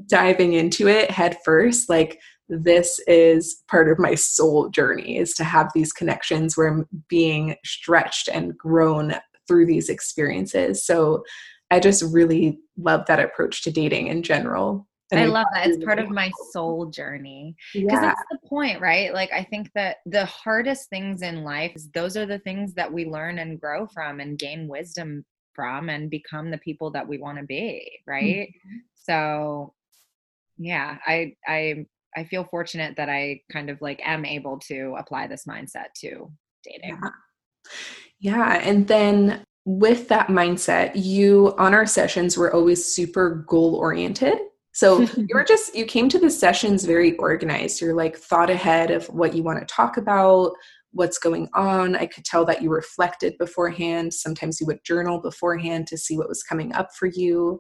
diving 0.07 0.55
into 0.55 0.89
it 0.89 1.11
head 1.11 1.37
first 1.45 1.89
like 1.89 2.21
this 2.49 3.01
is 3.07 3.63
part 3.69 3.89
of 3.89 3.99
my 3.99 4.15
soul 4.15 4.69
journey 4.69 5.17
is 5.17 5.35
to 5.35 5.45
have 5.45 5.71
these 5.75 5.93
connections 5.93 6.57
where 6.57 6.69
i'm 6.69 6.89
being 7.09 7.57
stretched 7.65 8.29
and 8.29 8.57
grown 8.57 9.15
through 9.49 9.67
these 9.67 9.89
experiences. 9.89 10.85
So 10.85 11.23
i 11.71 11.81
just 11.81 12.03
really 12.13 12.59
love 12.77 13.05
that 13.07 13.21
approach 13.21 13.63
to 13.63 13.71
dating 13.71 14.09
in 14.09 14.23
general 14.23 14.86
and 15.13 15.21
I 15.21 15.27
love 15.27 15.47
that. 15.55 15.67
It's 15.67 15.85
part 15.85 15.99
of 15.99 16.11
my 16.11 16.31
soul 16.51 16.87
journey. 16.87 17.55
Because 17.73 17.93
yeah. 17.93 18.01
that's 18.01 18.23
the 18.31 18.39
point, 18.49 18.81
right? 18.81 19.15
Like, 19.15 19.33
I 19.33 19.45
think 19.45 19.71
that 19.75 19.99
the 20.07 20.25
hardest 20.25 20.91
things 20.91 21.23
in 21.23 21.45
life, 21.45 21.73
is 21.77 21.89
those 21.95 22.17
are 22.17 22.27
the 22.27 22.41
things 22.41 22.75
that 22.75 22.93
we 22.93 23.05
learn 23.07 23.39
and 23.39 23.61
grow 23.61 23.87
from 23.87 24.21
and 24.21 24.39
gain 24.39 24.67
wisdom 24.69 25.25
from 25.55 25.89
and 25.89 26.11
become 26.11 26.51
the 26.51 26.59
people 26.59 26.91
that 26.91 27.07
we 27.07 27.19
want 27.19 27.39
to 27.39 27.45
be, 27.45 27.89
right? 28.07 28.49
Mm-hmm. 28.49 28.77
So, 28.95 29.75
yeah, 30.59 30.99
I, 31.07 31.35
I, 31.47 31.87
I 32.17 32.25
feel 32.25 32.45
fortunate 32.45 32.97
that 32.97 33.09
I 33.09 33.41
kind 33.53 33.71
of 33.71 33.81
like 33.81 34.01
am 34.05 34.25
able 34.25 34.59
to 34.61 34.97
apply 34.99 35.27
this 35.29 35.45
mindset 35.45 35.93
to 36.01 36.33
dating. 36.65 36.99
Yeah. 37.03 37.11
yeah. 38.19 38.61
And 38.63 38.89
then 38.89 39.45
with 39.65 40.09
that 40.09 40.29
mindset, 40.29 40.93
you 40.95 41.55
on 41.59 41.75
our 41.75 41.87
sessions 41.87 42.37
were 42.39 42.53
always 42.53 42.85
super 42.85 43.45
goal 43.47 43.75
oriented. 43.75 44.39
So 44.77 45.01
you 45.17 45.29
were 45.33 45.43
just, 45.43 45.75
you 45.75 45.87
came 45.87 46.11
to 46.11 46.19
the 46.19 46.29
sessions 46.29 46.85
very 46.85 47.17
organized. 47.17 47.81
You're 47.81 47.95
like 47.95 48.15
thought 48.15 48.51
ahead 48.51 48.91
of 48.91 49.07
what 49.07 49.35
you 49.35 49.43
want 49.43 49.59
to 49.59 49.75
talk 49.75 49.97
about, 49.97 50.53
what's 50.93 51.17
going 51.17 51.49
on. 51.55 51.97
I 51.97 52.05
could 52.05 52.27
tell 52.27 52.45
that 52.45 52.61
you 52.61 52.69
reflected 52.69 53.39
beforehand. 53.39 54.13
Sometimes 54.13 54.61
you 54.61 54.67
would 54.67 54.85
journal 54.85 55.19
beforehand 55.19 55.87
to 55.87 55.97
see 55.97 56.19
what 56.19 56.29
was 56.29 56.43
coming 56.43 56.75
up 56.75 56.95
for 56.95 57.07
you. 57.07 57.59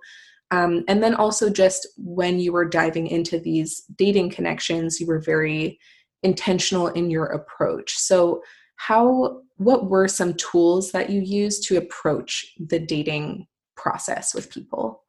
Um, 0.50 0.84
and 0.88 1.02
then 1.02 1.14
also, 1.14 1.48
just 1.48 1.88
when 1.96 2.38
you 2.38 2.52
were 2.52 2.68
diving 2.68 3.06
into 3.06 3.40
these 3.40 3.82
dating 3.96 4.30
connections, 4.30 5.00
you 5.00 5.06
were 5.06 5.18
very 5.18 5.78
intentional 6.22 6.88
in 6.88 7.10
your 7.10 7.24
approach. 7.24 7.96
So, 7.96 8.42
how, 8.76 9.40
what 9.56 9.88
were 9.88 10.06
some 10.06 10.34
tools 10.34 10.92
that 10.92 11.08
you 11.08 11.22
used 11.22 11.66
to 11.68 11.78
approach 11.78 12.52
the 12.60 12.78
dating 12.78 13.46
process 13.74 14.34
with 14.34 14.50
people? 14.50 15.02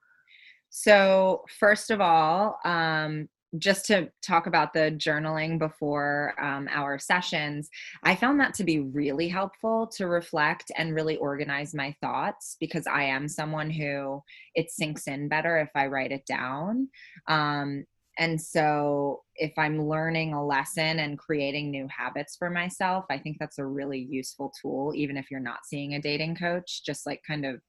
So, 0.70 1.44
first 1.60 1.92
of 1.92 2.02
all, 2.02 2.60
um, 2.66 3.30
just 3.58 3.86
to 3.86 4.10
talk 4.22 4.46
about 4.46 4.74
the 4.74 4.92
journaling 4.92 5.58
before 5.58 6.36
um, 6.42 6.68
our 6.70 7.00
sessions, 7.00 7.70
I 8.04 8.16
found 8.16 8.40
that 8.40 8.54
to 8.56 8.64
be 8.64 8.80
really 8.80 9.30
helpful 9.30 9.88
to 9.96 10.08
reflect 10.08 10.72
and 10.78 10.94
really 10.94 11.18
organize 11.18 11.74
my 11.74 11.96
thoughts 12.02 12.58
because 12.60 12.86
I 12.88 13.04
am 13.04 13.28
someone 13.28 13.70
who 13.70 14.22
it 14.54 14.70
sinks 14.70 15.08
in 15.08 15.30
better 15.30 15.58
if 15.58 15.70
I 15.76 15.88
write 15.88 16.12
it 16.12 16.26
down. 16.26 16.90
Um, 17.28 17.86
and 18.20 18.42
so, 18.42 19.24
if 19.36 19.54
I'm 19.58 19.88
learning 19.88 20.34
a 20.34 20.46
lesson 20.46 21.00
and 21.00 21.18
creating 21.20 21.72
new 21.72 21.88
habits 21.96 22.36
for 22.36 22.50
myself, 22.50 23.06
I 23.10 23.20
think 23.20 23.38
that's 23.40 23.60
a 23.60 23.66
really 23.66 24.00
useful 24.10 24.52
tool, 24.62 24.92
even 24.96 25.18
if 25.18 25.32
you're 25.32 25.40
not 25.40 25.66
seeing 25.66 25.94
a 25.94 26.02
dating 26.02 26.36
coach, 26.36 26.84
just 26.84 27.06
like 27.06 27.22
kind 27.26 27.46
of 27.46 27.62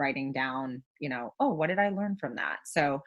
writing 0.00 0.32
down, 0.32 0.82
you 0.98 1.08
know, 1.08 1.34
oh, 1.38 1.50
what 1.50 1.68
did 1.68 1.78
I 1.78 1.90
learn 1.90 2.16
from 2.16 2.36
that? 2.36 2.60
So 2.64 3.02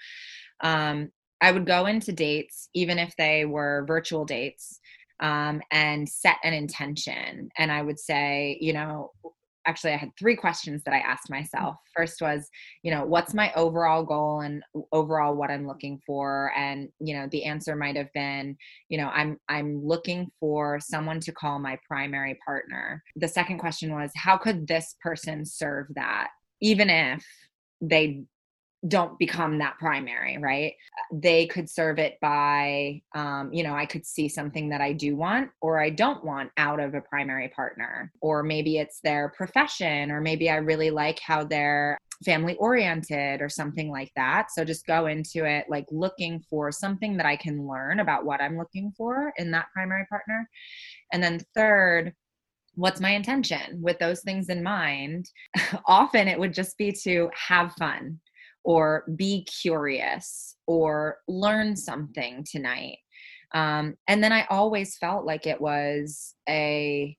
um, 0.62 1.12
I 1.42 1.52
would 1.52 1.66
go 1.66 1.88
into 1.88 2.14
dates, 2.14 2.70
even 2.74 2.98
if 3.00 3.14
they 3.18 3.46
were 3.46 3.84
virtual 3.86 4.24
dates, 4.24 4.80
um, 5.20 5.62
and 5.72 6.08
set 6.08 6.38
an 6.44 6.54
intention. 6.54 7.50
And 7.58 7.72
I 7.72 7.82
would 7.82 8.00
say, 8.00 8.58
you 8.62 8.74
know, 8.74 9.12
actually, 9.66 9.94
I 9.94 9.98
had 9.98 10.12
three 10.20 10.36
questions 10.36 10.84
that 10.84 10.94
I 10.94 11.00
asked 11.00 11.30
myself. 11.30 11.78
First 11.96 12.22
was, 12.22 12.50
you 12.84 12.92
know, 12.94 13.06
what's 13.06 13.34
my 13.34 13.54
overall 13.54 14.04
goal 14.04 14.42
and 14.42 14.64
overall 14.92 15.36
what 15.36 15.52
I'm 15.52 15.68
looking 15.68 16.02
for? 16.06 16.52
And, 16.58 16.90
you 17.00 17.16
know, 17.16 17.28
the 17.32 17.46
answer 17.46 17.76
might 17.76 17.96
have 17.96 18.12
been, 18.14 18.58
you 18.90 18.98
know, 18.98 19.08
I'm 19.08 19.40
I'm 19.48 19.86
looking 19.86 20.32
for 20.40 20.80
someone 20.80 21.20
to 21.22 21.32
call 21.32 21.60
my 21.60 21.78
primary 21.88 22.38
partner. 22.46 23.04
The 23.16 23.28
second 23.28 23.60
question 23.60 23.94
was, 23.94 24.12
how 24.16 24.38
could 24.38 24.68
this 24.68 24.96
person 25.02 25.46
serve 25.46 25.88
that? 25.96 26.28
Even 26.63 26.89
if 26.89 27.24
they 27.82 28.24
don't 28.86 29.17
become 29.17 29.60
that 29.60 29.77
primary 29.79 30.38
right? 30.38 30.74
They 31.12 31.46
could 31.48 31.70
serve 31.70 32.00
it 32.00 32.17
by 32.22 33.01
um, 33.15 33.53
you 33.53 33.63
know 33.63 33.74
i 33.75 33.86
could 33.86 34.05
see 34.05 34.27
something 34.27 34.70
that 34.70 34.82
i 34.82 34.91
do 34.91 35.15
want 35.15 35.51
or 35.62 35.79
i 35.79 35.89
don't 35.89 36.24
want 36.25 36.51
out 36.58 36.79
of 36.79 36.93
a 36.93 37.01
primary 37.01 37.50
partner 37.50 38.12
or 38.22 38.43
maybe 38.43 38.77
it's 38.77 39.00
their 39.01 39.32
profession 39.38 40.12
or 40.12 40.20
maybe 40.20 40.50
i 40.50 40.55
really 40.55 40.89
like 40.89 41.20
how 41.20 41.43
they're 41.43 41.98
family 42.24 42.55
oriented 42.55 43.41
or 43.41 43.50
something 43.50 43.89
like 43.89 44.12
that. 44.15 44.48
So 44.51 44.63
just 44.63 44.88
go 44.88 45.08
into 45.08 45.46
it 45.46 45.65
like 45.70 45.86
looking 45.91 46.43
for 46.50 46.72
something 46.72 47.17
that 47.17 47.25
i 47.25 47.36
can 47.36 47.67
learn 47.67 48.00
about 48.00 48.25
what 48.25 48.41
i'm 48.41 48.58
looking 48.58 48.93
for 48.98 49.34
in 49.38 49.51
that 49.51 49.67
primary 49.74 50.05
partner. 50.10 50.50
And 51.12 51.24
then 51.24 51.41
third 51.55 52.13
what's 52.75 53.01
my 53.01 53.12
intention? 53.12 53.82
With 53.82 54.00
those 54.00 54.22
things 54.22 54.50
in 54.50 54.63
mind 54.63 55.30
often 55.86 56.27
it 56.27 56.39
would 56.39 56.53
just 56.53 56.77
be 56.77 56.92
to 57.03 57.30
have 57.36 57.74
fun 57.74 58.20
or 58.63 59.03
be 59.15 59.46
curious 59.46 60.56
or 60.68 61.18
learn 61.27 61.75
something 61.75 62.46
tonight. 62.50 62.98
Um, 63.53 63.96
and 64.08 64.24
then 64.24 64.32
i 64.32 64.48
always 64.50 64.98
felt 64.98 65.25
like 65.25 65.46
it 65.46 65.62
was 65.62 66.34
a 66.50 67.15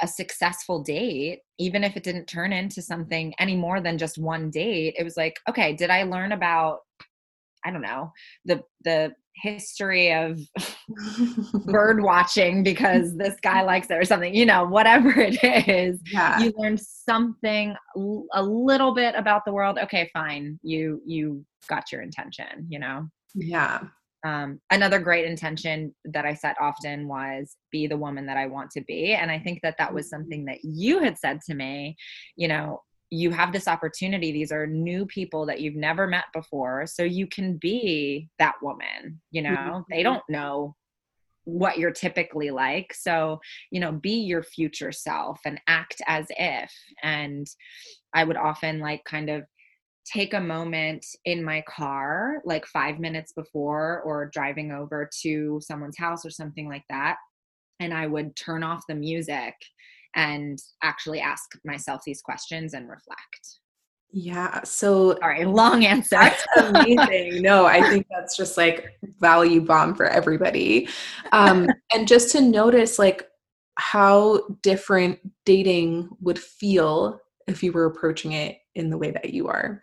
a 0.00 0.08
successful 0.08 0.82
date 0.82 1.40
even 1.58 1.84
if 1.84 1.96
it 1.96 2.02
didn't 2.02 2.26
turn 2.26 2.52
into 2.52 2.82
something 2.82 3.32
any 3.38 3.54
more 3.54 3.80
than 3.80 3.98
just 3.98 4.18
one 4.18 4.50
date. 4.50 4.94
It 4.98 5.04
was 5.04 5.16
like 5.16 5.38
okay 5.48 5.74
did 5.74 5.90
i 5.90 6.02
learn 6.02 6.32
about 6.32 6.80
i 7.64 7.70
don't 7.70 7.82
know 7.82 8.10
the 8.44 8.62
the 8.84 9.12
history 9.36 10.12
of 10.12 10.38
bird 11.66 12.02
watching 12.02 12.62
because 12.62 13.16
this 13.16 13.36
guy 13.42 13.62
likes 13.64 13.90
it 13.90 13.94
or 13.94 14.04
something 14.04 14.34
you 14.34 14.46
know 14.46 14.64
whatever 14.64 15.12
it 15.16 15.42
is 15.68 16.00
yeah. 16.12 16.38
you 16.38 16.52
learn 16.56 16.78
something 16.78 17.74
a 18.34 18.42
little 18.42 18.94
bit 18.94 19.14
about 19.16 19.44
the 19.44 19.52
world 19.52 19.78
okay 19.82 20.08
fine 20.12 20.58
you 20.62 21.00
you 21.06 21.44
got 21.68 21.90
your 21.90 22.02
intention 22.02 22.66
you 22.68 22.78
know 22.78 23.06
yeah 23.34 23.80
um, 24.24 24.60
another 24.70 25.00
great 25.00 25.24
intention 25.24 25.94
that 26.04 26.24
I 26.24 26.34
set 26.34 26.56
often 26.60 27.08
was 27.08 27.56
be 27.72 27.86
the 27.86 27.96
woman 27.96 28.26
that 28.26 28.36
I 28.36 28.46
want 28.46 28.70
to 28.72 28.80
be. 28.82 29.14
And 29.14 29.30
I 29.30 29.38
think 29.38 29.60
that 29.62 29.74
that 29.78 29.92
was 29.92 30.06
mm-hmm. 30.06 30.22
something 30.22 30.44
that 30.44 30.58
you 30.62 31.00
had 31.00 31.18
said 31.18 31.40
to 31.48 31.54
me, 31.54 31.96
you 32.36 32.46
know, 32.46 32.82
you 33.12 33.30
have 33.30 33.52
this 33.52 33.68
opportunity. 33.68 34.32
These 34.32 34.52
are 34.52 34.66
new 34.66 35.04
people 35.04 35.44
that 35.44 35.60
you've 35.60 35.76
never 35.76 36.06
met 36.06 36.24
before. 36.32 36.86
So 36.86 37.02
you 37.02 37.26
can 37.26 37.58
be 37.58 38.30
that 38.38 38.54
woman 38.62 39.20
you 39.30 39.42
know? 39.42 39.50
Mm-hmm. 39.50 39.80
they 39.90 40.02
don't 40.02 40.22
know 40.28 40.74
what 41.44 41.76
you're 41.76 41.90
typically 41.90 42.50
like. 42.50 42.94
So 42.94 43.40
you 43.70 43.80
know 43.80 43.92
be 43.92 44.14
your 44.14 44.42
future 44.42 44.92
self 44.92 45.40
and 45.44 45.60
act 45.68 46.00
as 46.06 46.26
if. 46.30 46.72
And 47.02 47.46
i 48.14 48.24
would 48.24 48.36
often 48.36 48.80
like 48.80 49.04
kind 49.04 49.28
of 49.28 49.44
take 50.04 50.34
a 50.34 50.40
moment 50.40 51.04
in 51.24 51.44
my 51.44 51.62
car 51.68 52.42
like 52.44 52.66
5 52.66 52.98
minutes 52.98 53.32
before 53.32 54.00
or 54.04 54.30
driving 54.32 54.72
over 54.72 55.08
to 55.22 55.60
someone's 55.62 55.98
house 55.98 56.24
or 56.24 56.30
something 56.30 56.66
like 56.66 56.84
that. 56.88 57.16
And 57.78 57.92
i 57.92 58.06
would 58.06 58.36
turn 58.36 58.62
off 58.62 58.84
the 58.88 58.94
music 58.94 59.54
and 60.14 60.58
actually 60.82 61.20
ask 61.20 61.52
myself 61.64 62.02
these 62.04 62.20
questions 62.20 62.74
and 62.74 62.88
reflect. 62.88 63.58
Yeah. 64.12 64.62
So, 64.62 65.12
all 65.22 65.28
right, 65.28 65.48
long 65.48 65.84
answer. 65.86 66.16
That's 66.16 66.44
amazing. 66.58 67.40
no, 67.40 67.64
I 67.64 67.88
think 67.88 68.06
that's 68.10 68.36
just 68.36 68.58
like 68.58 68.98
value 69.20 69.62
bomb 69.62 69.94
for 69.94 70.06
everybody. 70.06 70.88
Um, 71.32 71.68
and 71.94 72.06
just 72.06 72.30
to 72.32 72.42
notice 72.42 72.98
like 72.98 73.26
how 73.76 74.42
different 74.62 75.18
dating 75.46 76.10
would 76.20 76.38
feel 76.38 77.20
if 77.48 77.62
you 77.62 77.72
were 77.72 77.86
approaching 77.86 78.32
it 78.32 78.58
in 78.74 78.90
the 78.90 78.98
way 78.98 79.10
that 79.12 79.32
you 79.32 79.48
are. 79.48 79.82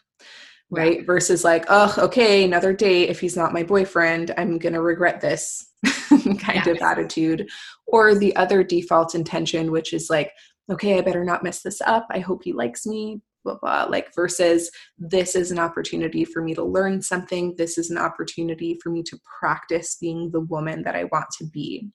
Right. 0.72 1.00
Yeah. 1.00 1.06
Versus 1.06 1.44
like, 1.44 1.66
oh, 1.68 1.96
okay, 1.98 2.44
another 2.44 2.74
date. 2.74 3.10
If 3.10 3.20
he's 3.20 3.36
not 3.36 3.54
my 3.54 3.64
boyfriend, 3.64 4.34
I'm 4.38 4.60
going 4.60 4.74
to 4.74 4.82
regret 4.82 5.20
this 5.20 5.70
kind 6.10 6.62
yes. 6.66 6.68
of 6.68 6.78
attitude 6.82 7.50
or 7.88 8.16
the 8.16 8.36
other 8.36 8.64
default 8.64 9.16
intention 9.16 9.72
which 9.72 9.94
is 9.94 10.10
like 10.10 10.32
okay 10.72 10.98
i 10.98 11.02
better 11.02 11.24
not 11.24 11.44
mess 11.44 11.62
this 11.62 11.82
up 11.82 12.06
i 12.12 12.20
hope 12.20 12.42
he 12.44 12.54
likes 12.54 12.86
me 12.86 13.22
blah 13.44 13.58
blah 13.62 13.86
like 13.90 14.14
versus 14.14 14.70
this 14.98 15.36
is 15.36 15.52
an 15.52 15.60
opportunity 15.60 16.26
for 16.26 16.42
me 16.42 16.54
to 16.54 16.64
learn 16.64 17.02
something 17.02 17.56
this 17.58 17.78
is 17.78 17.90
an 17.90 17.98
opportunity 17.98 18.78
for 18.82 18.90
me 18.90 19.02
to 19.02 19.18
practice 19.40 19.96
being 20.00 20.30
the 20.32 20.42
woman 20.42 20.84
that 20.84 20.96
i 20.96 21.06
want 21.06 21.26
to 21.38 21.46
be 21.46 21.90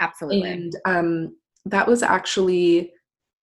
absolutely 0.00 0.50
and 0.50 0.72
um 0.84 1.34
that 1.64 1.86
was 1.86 2.02
actually 2.02 2.92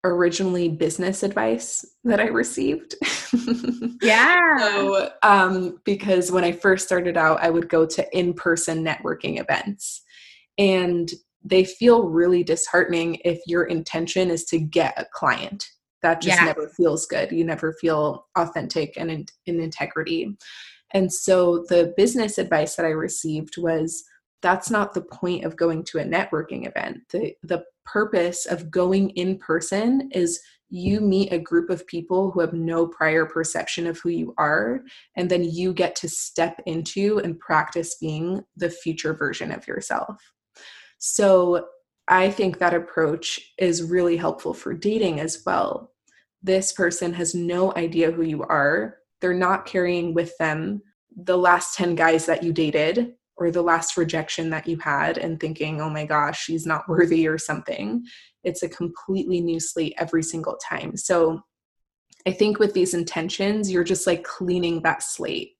originally 0.04 0.68
business 0.68 1.22
advice 1.22 1.84
that 2.04 2.20
I 2.20 2.26
received. 2.26 2.96
yeah. 4.02 4.58
so, 4.58 5.10
um, 5.22 5.80
because 5.84 6.32
when 6.32 6.44
I 6.44 6.52
first 6.52 6.86
started 6.86 7.16
out, 7.16 7.40
I 7.40 7.50
would 7.50 7.68
go 7.68 7.86
to 7.86 8.18
in 8.18 8.34
person 8.34 8.84
networking 8.84 9.40
events. 9.40 10.02
And 10.58 11.10
they 11.44 11.64
feel 11.64 12.08
really 12.08 12.42
disheartening 12.42 13.18
if 13.24 13.40
your 13.46 13.64
intention 13.64 14.30
is 14.30 14.44
to 14.46 14.58
get 14.58 14.94
a 14.98 15.06
client 15.12 15.66
that 16.02 16.20
just 16.20 16.38
yeah. 16.38 16.46
never 16.46 16.68
feels 16.68 17.06
good 17.06 17.30
you 17.32 17.44
never 17.44 17.72
feel 17.74 18.26
authentic 18.36 18.94
and 18.96 19.10
in, 19.10 19.26
in 19.46 19.60
integrity 19.60 20.36
and 20.92 21.12
so 21.12 21.64
the 21.68 21.92
business 21.96 22.38
advice 22.38 22.76
that 22.76 22.86
i 22.86 22.90
received 22.90 23.56
was 23.56 24.04
that's 24.42 24.70
not 24.70 24.92
the 24.92 25.02
point 25.02 25.44
of 25.44 25.56
going 25.56 25.84
to 25.84 25.98
a 25.98 26.04
networking 26.04 26.66
event 26.66 26.98
the 27.10 27.34
the 27.42 27.64
purpose 27.84 28.46
of 28.46 28.70
going 28.70 29.10
in 29.10 29.38
person 29.38 30.10
is 30.12 30.40
you 30.70 31.00
meet 31.00 31.30
a 31.32 31.38
group 31.38 31.68
of 31.68 31.86
people 31.86 32.30
who 32.30 32.40
have 32.40 32.54
no 32.54 32.86
prior 32.86 33.26
perception 33.26 33.86
of 33.86 33.98
who 33.98 34.08
you 34.08 34.34
are 34.38 34.80
and 35.16 35.30
then 35.30 35.44
you 35.44 35.74
get 35.74 35.94
to 35.94 36.08
step 36.08 36.60
into 36.64 37.18
and 37.18 37.38
practice 37.38 37.96
being 38.00 38.42
the 38.56 38.70
future 38.70 39.12
version 39.12 39.52
of 39.52 39.66
yourself. 39.66 40.16
So 40.98 41.66
i 42.08 42.28
think 42.30 42.58
that 42.58 42.74
approach 42.74 43.40
is 43.58 43.82
really 43.84 44.16
helpful 44.16 44.54
for 44.54 44.74
dating 44.74 45.20
as 45.20 45.42
well. 45.46 45.92
This 46.42 46.72
person 46.72 47.12
has 47.14 47.34
no 47.34 47.72
idea 47.74 48.10
who 48.10 48.22
you 48.22 48.42
are. 48.42 48.96
They're 49.20 49.34
not 49.34 49.66
carrying 49.66 50.14
with 50.14 50.36
them 50.38 50.82
the 51.14 51.36
last 51.36 51.76
10 51.76 51.94
guys 51.94 52.26
that 52.26 52.42
you 52.42 52.52
dated 52.52 53.14
or 53.36 53.50
the 53.50 53.62
last 53.62 53.96
rejection 53.96 54.50
that 54.50 54.66
you 54.66 54.78
had 54.78 55.18
and 55.18 55.40
thinking, 55.40 55.80
oh 55.80 55.90
my 55.90 56.04
gosh, 56.04 56.44
she's 56.44 56.66
not 56.66 56.88
worthy 56.88 57.26
or 57.26 57.38
something. 57.38 58.04
It's 58.44 58.62
a 58.62 58.68
completely 58.68 59.40
new 59.40 59.58
slate 59.58 59.94
every 59.98 60.22
single 60.22 60.56
time. 60.68 60.96
So 60.96 61.40
I 62.26 62.32
think 62.32 62.58
with 62.58 62.74
these 62.74 62.94
intentions, 62.94 63.70
you're 63.70 63.84
just 63.84 64.06
like 64.06 64.22
cleaning 64.22 64.82
that 64.82 65.02
slate 65.02 65.52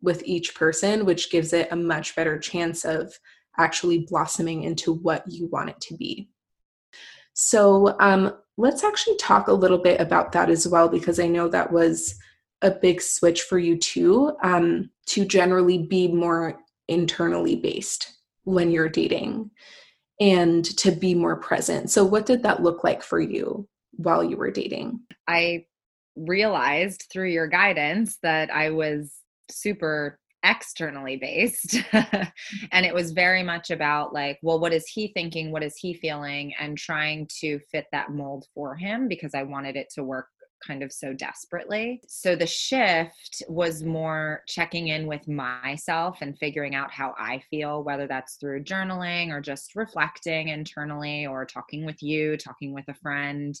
with 0.00 0.22
each 0.24 0.54
person, 0.54 1.04
which 1.04 1.30
gives 1.30 1.52
it 1.52 1.68
a 1.72 1.76
much 1.76 2.14
better 2.14 2.38
chance 2.38 2.84
of 2.84 3.12
actually 3.58 4.06
blossoming 4.08 4.62
into 4.62 4.92
what 4.92 5.24
you 5.26 5.48
want 5.48 5.70
it 5.70 5.80
to 5.80 5.96
be. 5.96 6.28
So 7.34 7.96
um, 8.00 8.34
let's 8.56 8.84
actually 8.84 9.16
talk 9.16 9.48
a 9.48 9.52
little 9.52 9.78
bit 9.78 10.00
about 10.00 10.32
that 10.32 10.48
as 10.48 10.66
well, 10.68 10.88
because 10.88 11.18
I 11.18 11.26
know 11.26 11.48
that 11.48 11.72
was 11.72 12.14
a 12.62 12.70
big 12.70 13.02
switch 13.02 13.42
for 13.42 13.58
you 13.58 13.76
too, 13.76 14.32
um, 14.42 14.88
to 15.06 15.26
generally 15.26 15.78
be 15.78 16.08
more 16.08 16.58
internally 16.88 17.56
based 17.56 18.12
when 18.44 18.70
you're 18.70 18.88
dating 18.88 19.50
and 20.20 20.64
to 20.78 20.90
be 20.90 21.14
more 21.14 21.36
present. 21.36 21.90
So, 21.90 22.04
what 22.04 22.26
did 22.26 22.42
that 22.42 22.62
look 22.62 22.84
like 22.84 23.02
for 23.02 23.20
you 23.20 23.68
while 23.92 24.24
you 24.24 24.36
were 24.36 24.50
dating? 24.50 25.00
I 25.28 25.66
realized 26.16 27.06
through 27.12 27.30
your 27.30 27.46
guidance 27.46 28.18
that 28.22 28.50
I 28.50 28.70
was 28.70 29.12
super 29.50 30.18
externally 30.44 31.16
based 31.16 31.82
and 31.92 32.86
it 32.86 32.94
was 32.94 33.10
very 33.10 33.42
much 33.42 33.70
about 33.70 34.12
like 34.12 34.38
well 34.42 34.60
what 34.60 34.72
is 34.72 34.86
he 34.86 35.08
thinking 35.08 35.50
what 35.50 35.64
is 35.64 35.76
he 35.76 35.92
feeling 35.92 36.54
and 36.60 36.78
trying 36.78 37.26
to 37.40 37.58
fit 37.72 37.86
that 37.90 38.12
mold 38.12 38.46
for 38.54 38.76
him 38.76 39.08
because 39.08 39.34
i 39.34 39.42
wanted 39.42 39.74
it 39.74 39.88
to 39.92 40.04
work 40.04 40.28
kind 40.66 40.82
of 40.82 40.92
so 40.92 41.12
desperately. 41.12 42.00
So 42.08 42.34
the 42.34 42.46
shift 42.46 43.42
was 43.48 43.82
more 43.82 44.42
checking 44.48 44.88
in 44.88 45.06
with 45.06 45.28
myself 45.28 46.18
and 46.20 46.38
figuring 46.38 46.74
out 46.74 46.90
how 46.90 47.14
I 47.18 47.42
feel, 47.50 47.84
whether 47.84 48.06
that's 48.06 48.36
through 48.36 48.64
journaling 48.64 49.30
or 49.30 49.40
just 49.40 49.76
reflecting 49.76 50.48
internally 50.48 51.26
or 51.26 51.44
talking 51.44 51.84
with 51.84 52.02
you, 52.02 52.36
talking 52.36 52.72
with 52.72 52.88
a 52.88 52.94
friend, 52.94 53.54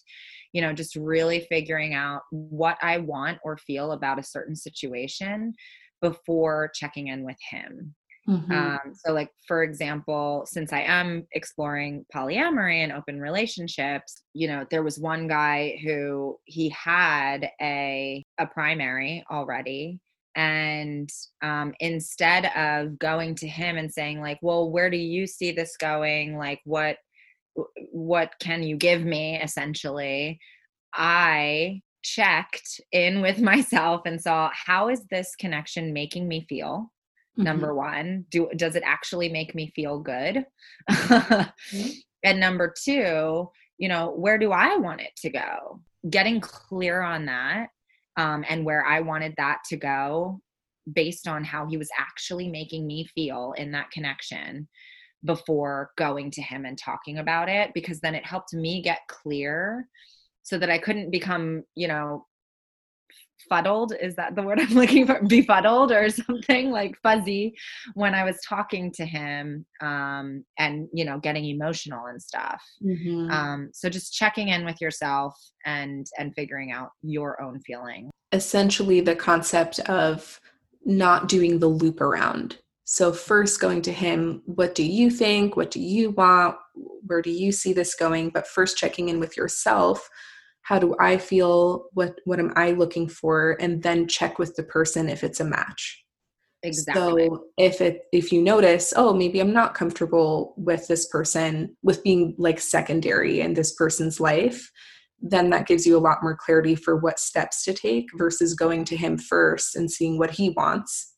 you 0.52 0.62
know, 0.62 0.72
just 0.72 0.96
really 0.96 1.46
figuring 1.48 1.94
out 1.94 2.22
what 2.30 2.78
I 2.82 2.98
want 2.98 3.38
or 3.44 3.56
feel 3.58 3.92
about 3.92 4.18
a 4.18 4.24
certain 4.24 4.56
situation 4.56 5.54
before 6.00 6.70
checking 6.74 7.08
in 7.08 7.24
with 7.24 7.38
him. 7.50 7.94
Mm-hmm. 8.28 8.52
Um, 8.52 8.94
so, 8.94 9.12
like 9.12 9.30
for 9.46 9.62
example, 9.62 10.44
since 10.46 10.72
I 10.72 10.80
am 10.80 11.26
exploring 11.32 12.04
polyamory 12.14 12.82
and 12.82 12.92
open 12.92 13.20
relationships, 13.20 14.22
you 14.34 14.48
know, 14.48 14.66
there 14.70 14.82
was 14.82 14.98
one 14.98 15.28
guy 15.28 15.78
who 15.84 16.36
he 16.44 16.68
had 16.70 17.48
a 17.60 18.24
a 18.38 18.46
primary 18.46 19.24
already, 19.30 20.00
and 20.34 21.08
um, 21.42 21.72
instead 21.78 22.50
of 22.56 22.98
going 22.98 23.36
to 23.36 23.48
him 23.48 23.76
and 23.76 23.92
saying 23.92 24.20
like, 24.20 24.38
"Well, 24.42 24.70
where 24.70 24.90
do 24.90 24.96
you 24.96 25.26
see 25.28 25.52
this 25.52 25.76
going? 25.76 26.36
Like, 26.36 26.60
what 26.64 26.96
what 27.92 28.32
can 28.40 28.64
you 28.64 28.76
give 28.76 29.04
me?" 29.04 29.40
Essentially, 29.40 30.40
I 30.94 31.80
checked 32.02 32.80
in 32.90 33.22
with 33.22 33.38
myself 33.52 34.02
and 34.04 34.20
saw 34.20 34.50
how 34.52 34.88
is 34.88 35.04
this 35.12 35.36
connection 35.36 35.92
making 35.92 36.26
me 36.26 36.44
feel 36.48 36.90
mm-hmm. 37.38 37.44
number 37.44 37.74
one 37.74 38.24
do 38.30 38.48
does 38.56 38.76
it 38.76 38.82
actually 38.84 39.28
make 39.28 39.54
me 39.54 39.72
feel 39.74 39.98
good 39.98 40.44
mm-hmm. 40.90 41.88
and 42.24 42.40
number 42.40 42.72
two 42.82 43.48
you 43.78 43.88
know 43.88 44.10
where 44.10 44.38
do 44.38 44.52
i 44.52 44.76
want 44.76 45.00
it 45.00 45.12
to 45.16 45.30
go 45.30 45.80
getting 46.08 46.40
clear 46.40 47.02
on 47.02 47.26
that 47.26 47.68
um, 48.16 48.44
and 48.48 48.64
where 48.64 48.84
i 48.84 49.00
wanted 49.00 49.34
that 49.36 49.58
to 49.68 49.76
go 49.76 50.40
based 50.92 51.26
on 51.26 51.44
how 51.44 51.66
he 51.66 51.76
was 51.76 51.88
actually 51.98 52.48
making 52.48 52.86
me 52.86 53.04
feel 53.14 53.54
in 53.56 53.72
that 53.72 53.90
connection 53.90 54.68
before 55.24 55.90
going 55.96 56.30
to 56.30 56.42
him 56.42 56.64
and 56.64 56.78
talking 56.78 57.18
about 57.18 57.48
it 57.48 57.72
because 57.74 58.00
then 58.00 58.14
it 58.14 58.24
helped 58.24 58.54
me 58.54 58.80
get 58.80 59.00
clear 59.08 59.88
so 60.42 60.58
that 60.58 60.70
I 60.70 60.78
couldn't 60.78 61.10
become, 61.10 61.64
you 61.74 61.88
know, 61.88 62.25
fuddled 63.48 63.94
is 64.00 64.14
that 64.16 64.34
the 64.34 64.42
word 64.42 64.60
i'm 64.60 64.68
looking 64.74 65.06
for? 65.06 65.20
Befuddled 65.22 65.92
or 65.92 66.08
something 66.10 66.70
like 66.70 66.96
fuzzy 67.02 67.54
when 67.94 68.14
i 68.14 68.24
was 68.24 68.38
talking 68.46 68.92
to 68.92 69.04
him 69.04 69.64
um, 69.80 70.44
and 70.58 70.88
you 70.92 71.04
know 71.04 71.18
getting 71.18 71.44
emotional 71.44 72.06
and 72.06 72.20
stuff. 72.20 72.62
Mm-hmm. 72.84 73.30
um, 73.30 73.70
so 73.72 73.88
just 73.88 74.12
checking 74.12 74.48
in 74.48 74.64
with 74.64 74.80
yourself 74.80 75.34
and 75.64 76.06
and 76.18 76.34
figuring 76.34 76.72
out 76.72 76.90
your 77.02 77.40
own 77.42 77.60
feeling. 77.60 78.10
Essentially 78.32 79.00
the 79.00 79.16
concept 79.16 79.78
of 79.80 80.40
not 80.84 81.28
doing 81.28 81.58
the 81.58 81.66
loop 81.66 82.00
around. 82.00 82.58
So 82.84 83.12
first 83.12 83.60
going 83.60 83.82
to 83.82 83.92
him 83.92 84.42
what 84.46 84.74
do 84.74 84.84
you 84.84 85.10
think? 85.10 85.56
What 85.56 85.70
do 85.70 85.80
you 85.80 86.10
want? 86.10 86.56
Where 87.06 87.22
do 87.22 87.30
you 87.30 87.52
see 87.52 87.72
this 87.72 87.94
going? 87.94 88.30
But 88.30 88.46
first 88.46 88.76
checking 88.76 89.08
in 89.08 89.20
with 89.20 89.36
yourself 89.36 90.08
how 90.66 90.80
do 90.80 90.96
i 90.98 91.16
feel? 91.16 91.86
What 91.94 92.18
what 92.24 92.40
am 92.40 92.52
i 92.56 92.72
looking 92.72 93.08
for? 93.08 93.56
And 93.60 93.82
then 93.82 94.08
check 94.08 94.38
with 94.38 94.56
the 94.56 94.64
person 94.64 95.08
if 95.08 95.22
it's 95.22 95.40
a 95.40 95.44
match. 95.44 96.04
Exactly. 96.62 97.28
so 97.28 97.44
if 97.56 97.80
it 97.80 98.02
if 98.12 98.32
you 98.32 98.42
notice 98.42 98.92
oh 98.96 99.12
maybe 99.12 99.40
i'm 99.40 99.52
not 99.52 99.74
comfortable 99.74 100.54
with 100.56 100.88
this 100.88 101.06
person 101.06 101.76
with 101.82 102.02
being 102.02 102.34
like 102.38 102.58
secondary 102.58 103.40
in 103.40 103.54
this 103.54 103.74
person's 103.74 104.18
life 104.20 104.70
then 105.20 105.50
that 105.50 105.66
gives 105.66 105.86
you 105.86 105.96
a 105.96 106.06
lot 106.08 106.22
more 106.22 106.36
clarity 106.36 106.74
for 106.74 106.96
what 106.96 107.20
steps 107.20 107.62
to 107.64 107.74
take 107.74 108.06
versus 108.16 108.54
going 108.54 108.84
to 108.86 108.96
him 108.96 109.18
first 109.18 109.76
and 109.76 109.90
seeing 109.90 110.18
what 110.18 110.30
he 110.30 110.50
wants 110.50 111.14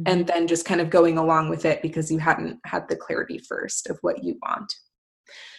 mm-hmm. 0.00 0.12
and 0.12 0.26
then 0.26 0.48
just 0.48 0.66
kind 0.66 0.80
of 0.80 0.90
going 0.90 1.16
along 1.16 1.48
with 1.48 1.64
it 1.64 1.80
because 1.80 2.10
you 2.10 2.18
hadn't 2.18 2.58
had 2.66 2.86
the 2.88 2.96
clarity 2.96 3.40
first 3.48 3.88
of 3.88 3.96
what 4.02 4.22
you 4.22 4.36
want 4.42 4.70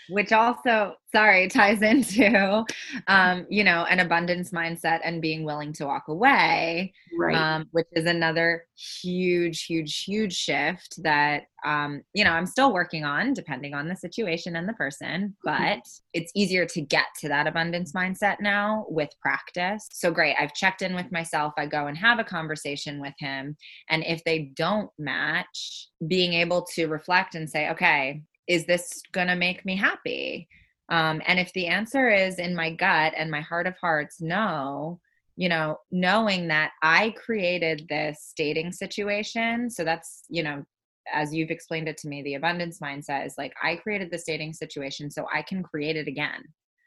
which 0.10 0.32
also 0.32 0.96
sorry 1.14 1.48
ties 1.50 1.82
into 1.82 2.66
um, 3.08 3.46
you 3.50 3.64
know 3.64 3.86
an 3.86 4.00
abundance 4.00 4.52
mindset 4.52 5.00
and 5.04 5.22
being 5.22 5.44
willing 5.44 5.74
to 5.74 5.86
walk 5.86 6.08
away 6.08 6.94
right 7.18 7.36
um, 7.36 7.66
which 7.72 7.88
is 7.94 8.06
another 8.06 8.66
huge 8.76 9.66
huge 9.66 10.04
huge 10.04 10.34
shift 10.34 11.02
that 11.04 11.44
um, 11.66 12.02
you 12.14 12.24
know 12.24 12.32
i'm 12.32 12.46
still 12.46 12.74
working 12.74 13.06
on 13.06 13.34
depending 13.34 13.74
on 13.74 13.88
the 13.88 13.96
situation 13.96 14.56
and 14.56 14.68
the 14.68 14.74
person 14.74 15.36
mm-hmm. 15.46 15.64
but 15.74 15.84
it's 16.14 16.32
easier 16.36 16.66
to 16.66 16.82
get 16.82 17.06
to 17.20 17.28
that 17.28 17.48
abundance 17.48 17.94
mindset 17.94 18.38
now 18.40 18.86
with 18.90 19.10
practice 19.22 19.88
so 19.92 20.12
great 20.12 20.36
i've 20.40 20.54
checked 20.54 20.82
in 20.82 20.96
with 20.96 21.12
myself 21.12 21.54
i 21.58 21.66
go 21.66 21.88
and 21.88 21.98
have 21.98 22.20
a 22.20 22.24
conversation 22.24 23.00
with 23.00 23.14
him 23.20 23.56
and 23.90 24.04
if 24.06 24.24
they 24.24 24.52
don't 24.56 24.90
match 24.98 25.88
being 26.08 26.34
able 26.34 26.66
to 26.74 26.88
reflect 26.88 27.36
and 27.36 27.50
say 27.50 27.70
okay 27.70 28.22
is 28.48 28.66
this 28.66 29.02
going 29.12 29.28
to 29.28 29.36
make 29.36 29.66
me 29.66 29.76
happy? 29.76 30.48
Um, 30.90 31.22
and 31.26 31.40
if 31.40 31.52
the 31.54 31.68
answer 31.68 32.10
is 32.10 32.40
in 32.40 32.56
my 32.56 32.72
gut 32.72 33.14
and 33.16 33.32
my 33.32 33.42
heart 33.42 33.68
of 33.68 33.76
hearts, 33.78 34.22
no, 34.22 35.00
you 35.36 35.50
know, 35.50 35.78
knowing 35.92 36.50
that 36.50 36.72
I 36.82 37.16
created 37.18 37.88
this 37.90 38.34
dating 38.36 38.72
situation. 38.74 39.70
So 39.70 39.84
that's, 39.84 40.24
you 40.30 40.44
know, 40.44 40.64
as 41.12 41.34
you've 41.34 41.52
explained 41.52 41.88
it 41.88 41.98
to 41.98 42.08
me, 42.08 42.22
the 42.22 42.36
abundance 42.36 42.80
mindset 42.80 43.26
is 43.26 43.36
like, 43.38 43.54
I 43.62 43.78
created 43.78 44.12
this 44.12 44.26
dating 44.26 44.54
situation 44.54 45.10
so 45.10 45.26
I 45.34 45.42
can 45.42 45.64
create 45.64 45.96
it 45.96 46.08
again. 46.08 46.44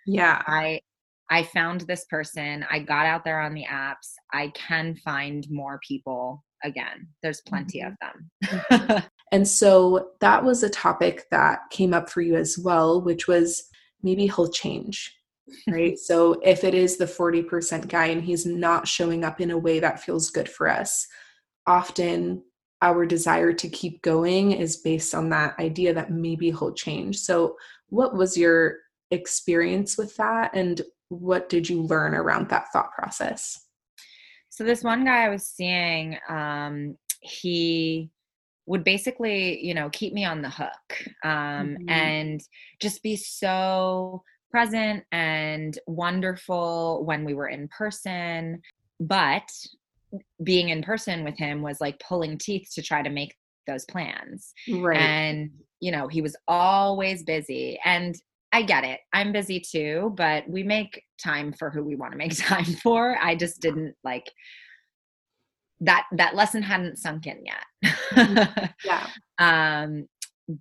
Yeah. 0.07 0.43
I, 0.47 0.81
I 1.29 1.43
found 1.43 1.83
this 1.83 2.05
person. 2.05 2.65
I 2.71 2.79
got 2.79 3.07
out 3.07 3.25
there 3.25 3.41
on 3.41 3.55
the 3.55 3.65
apps. 3.65 4.13
I 4.33 4.53
can 4.55 4.95
find 4.97 5.45
more 5.51 5.81
people 5.87 6.45
again. 6.65 7.09
There's 7.23 7.41
plenty 7.43 7.83
of 7.83 7.95
mm-hmm. 8.03 8.87
them. 8.87 9.03
and 9.33 9.47
so 9.47 10.11
that 10.21 10.45
was 10.45 10.63
a 10.63 10.71
topic 10.71 11.27
that 11.31 11.61
came 11.71 11.95
up 11.95 12.11
for 12.11 12.21
you 12.21 12.37
as 12.37 12.59
well, 12.59 13.01
which 13.01 13.29
was 13.29 13.65
maybe 14.03 14.27
he'll 14.27 14.51
change. 14.51 15.15
Right. 15.69 15.99
so 15.99 16.35
if 16.45 16.65
it 16.65 16.75
is 16.75 16.97
the 16.97 17.07
40% 17.07 17.89
guy 17.89 18.07
and 18.07 18.23
he's 18.23 18.47
not 18.47 18.89
showing 18.89 19.25
up 19.25 19.41
in 19.41 19.51
a 19.51 19.59
way 19.59 19.81
that 19.81 20.01
feels 20.01 20.31
good 20.31 20.49
for 20.49 20.69
us, 20.69 21.07
often 21.67 22.43
our 22.83 23.07
desire 23.07 23.53
to 23.53 23.69
keep 23.69 24.03
going 24.03 24.53
is 24.53 24.77
based 24.77 25.15
on 25.15 25.31
that 25.31 25.59
idea 25.59 25.95
that 25.95 26.11
maybe 26.11 26.51
he'll 26.51 26.75
change. 26.75 27.19
So, 27.19 27.57
what 27.89 28.15
was 28.15 28.37
your 28.37 28.77
experience 29.11 29.97
with 29.97 30.17
that? 30.17 30.51
And 30.55 30.83
what 31.09 31.49
did 31.49 31.69
you 31.69 31.83
learn 31.83 32.15
around 32.15 32.49
that 32.49 32.67
thought 32.73 32.93
process? 32.93 33.66
So 34.57 34.65
this 34.65 34.83
one 34.83 35.05
guy 35.05 35.27
I 35.27 35.29
was 35.29 35.45
seeing, 35.45 36.17
um, 36.31 36.97
he 37.21 38.09
would 38.65 38.85
basically, 38.85 39.63
you 39.63 39.75
know, 39.75 39.91
keep 39.91 40.15
me 40.15 40.25
on 40.25 40.41
the 40.41 40.49
hook 40.49 41.05
um, 41.23 41.77
mm-hmm. 41.77 41.91
and 41.91 42.41
just 42.81 43.03
be 43.03 43.17
so 43.17 44.23
present 44.51 45.05
and 45.13 45.79
wonderful 45.87 47.05
when 47.05 47.23
we 47.27 47.35
were 47.35 47.49
in 47.49 47.69
person. 47.69 48.63
But 48.99 49.47
being 50.43 50.71
in 50.71 50.83
person 50.83 51.23
with 51.23 51.37
him 51.37 51.61
was 51.61 51.79
like 51.79 52.01
pulling 52.01 52.39
teeth 52.39 52.71
to 52.77 52.83
try 52.83 53.03
to 53.03 53.11
make 53.11 53.35
those 53.67 53.85
plans. 53.85 54.55
Right. 54.73 54.99
And, 54.99 55.51
you 55.81 55.93
know, 55.93 56.09
he 56.09 56.23
was 56.23 56.35
always 56.49 57.25
busy. 57.25 57.79
And 57.85 58.15
I 58.53 58.63
get 58.63 58.85
it. 58.85 59.01
I'm 59.13 59.33
busy 59.33 59.61
too, 59.61 60.15
but 60.17 60.49
we 60.49 60.63
make 60.63 61.03
time 61.23 61.53
for 61.53 61.71
who 61.71 61.83
we 61.83 61.97
want 61.97 62.13
to 62.13 62.19
make 62.19 62.37
time 62.39 62.65
for. 62.65 63.17
I 63.21 63.35
just 63.35 63.61
didn't 63.61 63.95
like 64.05 64.31
that 65.81 66.07
that 66.13 66.35
lesson 66.35 66.63
hadn't 66.63 66.97
sunk 66.99 67.27
in 67.27 67.45
yet. 67.45 67.93
Mm-hmm. 68.13 68.65
yeah. 68.85 69.07
Um 69.39 70.09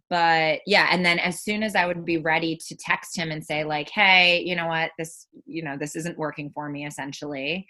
but 0.09 0.61
yeah, 0.65 0.89
and 0.91 1.05
then 1.05 1.19
as 1.19 1.43
soon 1.43 1.61
as 1.61 1.75
I 1.75 1.85
would 1.85 2.05
be 2.05 2.17
ready 2.17 2.57
to 2.67 2.75
text 2.75 3.15
him 3.15 3.29
and 3.31 3.45
say 3.45 3.63
like, 3.63 3.89
"Hey, 3.89 4.41
you 4.43 4.55
know 4.55 4.67
what? 4.67 4.91
This, 4.97 5.27
you 5.45 5.63
know, 5.63 5.77
this 5.77 5.95
isn't 5.95 6.17
working 6.17 6.51
for 6.53 6.67
me 6.69 6.85
essentially." 6.87 7.67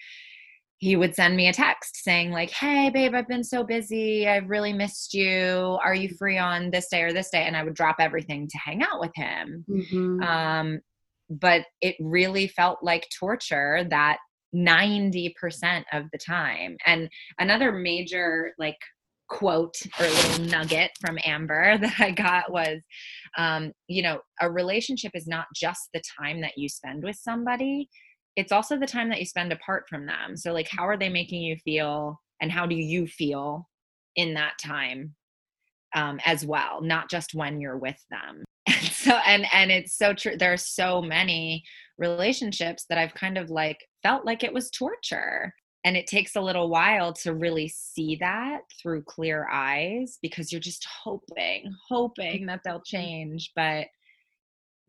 He 0.77 0.95
would 0.95 1.15
send 1.15 1.35
me 1.35 1.47
a 1.47 1.53
text 1.53 2.03
saying 2.03 2.31
like 2.31 2.51
hey 2.51 2.89
babe 2.89 3.13
i've 3.15 3.27
been 3.27 3.43
so 3.43 3.63
busy. 3.63 4.27
I've 4.27 4.49
really 4.49 4.73
missed 4.73 5.13
you. 5.13 5.77
Are 5.83 5.95
you 5.95 6.09
free 6.17 6.37
on 6.37 6.71
this 6.71 6.87
day 6.89 7.03
or 7.03 7.13
this 7.13 7.29
day? 7.29 7.43
And 7.43 7.55
i 7.55 7.63
would 7.63 7.75
drop 7.75 7.97
everything 7.99 8.47
to 8.47 8.57
hang 8.57 8.83
out 8.83 8.99
with 8.99 9.11
him. 9.15 9.65
Mm-hmm. 9.69 10.21
um, 10.21 10.79
but 11.29 11.65
it 11.81 11.95
really 11.99 12.47
felt 12.47 12.79
like 12.83 13.07
torture 13.19 13.83
that 13.89 14.17
90% 14.55 15.83
of 15.91 16.03
the 16.11 16.19
time. 16.19 16.77
And 16.85 17.09
another 17.39 17.71
major 17.71 18.53
like 18.57 18.77
quote 19.27 19.75
or 19.99 20.05
little 20.05 20.45
nugget 20.45 20.91
from 21.01 21.17
amber 21.25 21.77
that 21.81 21.95
i 21.99 22.11
got 22.11 22.51
was 22.51 22.79
um, 23.39 23.71
you 23.87 24.03
know 24.03 24.19
a 24.39 24.51
relationship 24.51 25.11
is 25.15 25.25
not 25.25 25.47
just 25.55 25.89
the 25.95 26.01
time 26.19 26.41
that 26.41 26.51
you 26.57 26.69
spend 26.69 27.03
with 27.03 27.15
somebody 27.15 27.89
it's 28.35 28.51
also 28.51 28.77
the 28.77 28.85
time 28.85 29.09
that 29.09 29.19
you 29.19 29.25
spend 29.25 29.51
apart 29.51 29.85
from 29.89 30.05
them. 30.05 30.35
So 30.35 30.51
like 30.51 30.67
how 30.69 30.87
are 30.87 30.97
they 30.97 31.09
making 31.09 31.41
you 31.41 31.55
feel 31.57 32.19
and 32.41 32.51
how 32.51 32.65
do 32.65 32.75
you 32.75 33.07
feel 33.07 33.69
in 34.15 34.33
that 34.33 34.53
time 34.63 35.15
um, 35.95 36.19
as 36.25 36.45
well, 36.45 36.81
not 36.81 37.09
just 37.09 37.33
when 37.33 37.59
you're 37.59 37.77
with 37.77 38.03
them. 38.09 38.43
And 38.67 38.91
so 38.91 39.11
and 39.27 39.45
and 39.53 39.71
it's 39.71 39.95
so 39.95 40.13
true. 40.13 40.35
There 40.35 40.51
are 40.51 40.57
so 40.57 40.99
many 40.99 41.63
relationships 41.99 42.85
that 42.89 42.97
I've 42.97 43.13
kind 43.13 43.37
of 43.37 43.51
like 43.51 43.77
felt 44.01 44.25
like 44.25 44.43
it 44.43 44.53
was 44.53 44.71
torture. 44.71 45.53
And 45.83 45.95
it 45.95 46.07
takes 46.07 46.35
a 46.35 46.41
little 46.41 46.67
while 46.67 47.13
to 47.13 47.35
really 47.35 47.67
see 47.67 48.17
that 48.19 48.61
through 48.81 49.03
clear 49.03 49.47
eyes 49.51 50.17
because 50.19 50.51
you're 50.51 50.59
just 50.59 50.87
hoping, 51.03 51.71
hoping 51.87 52.47
that 52.47 52.61
they'll 52.65 52.77
mm-hmm. 52.77 52.97
change. 52.97 53.51
But 53.55 53.85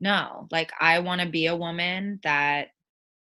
no, 0.00 0.48
like 0.50 0.72
I 0.80 1.00
want 1.00 1.20
to 1.20 1.28
be 1.28 1.46
a 1.46 1.56
woman 1.56 2.18
that 2.22 2.68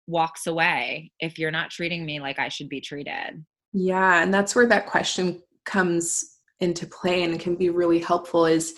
walks 0.10 0.48
away 0.48 1.12
if 1.20 1.38
you're 1.38 1.52
not 1.52 1.70
treating 1.70 2.06
me 2.06 2.20
like 2.20 2.40
I 2.40 2.50
should 2.50 2.68
be 2.68 2.82
treated. 2.82 3.46
Yeah, 3.72 4.24
and 4.24 4.34
that's 4.34 4.56
where 4.56 4.66
that 4.68 4.88
question 4.88 5.42
comes 5.66 6.38
into 6.60 6.88
play 6.88 7.24
and 7.24 7.40
can 7.40 7.56
be 7.56 7.70
really 7.70 8.00
helpful 8.00 8.46
is 8.46 8.76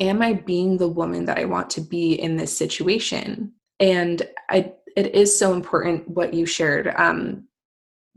am 0.00 0.22
I 0.22 0.32
being 0.32 0.78
the 0.78 0.88
woman 0.88 1.26
that 1.26 1.38
I 1.38 1.44
want 1.44 1.68
to 1.70 1.80
be 1.80 2.14
in 2.14 2.36
this 2.36 2.56
situation? 2.56 3.52
And 3.78 4.22
I 4.48 4.72
it 4.96 5.14
is 5.14 5.38
so 5.38 5.52
important 5.52 6.08
what 6.08 6.34
you 6.34 6.46
shared 6.46 6.92
um 6.96 7.46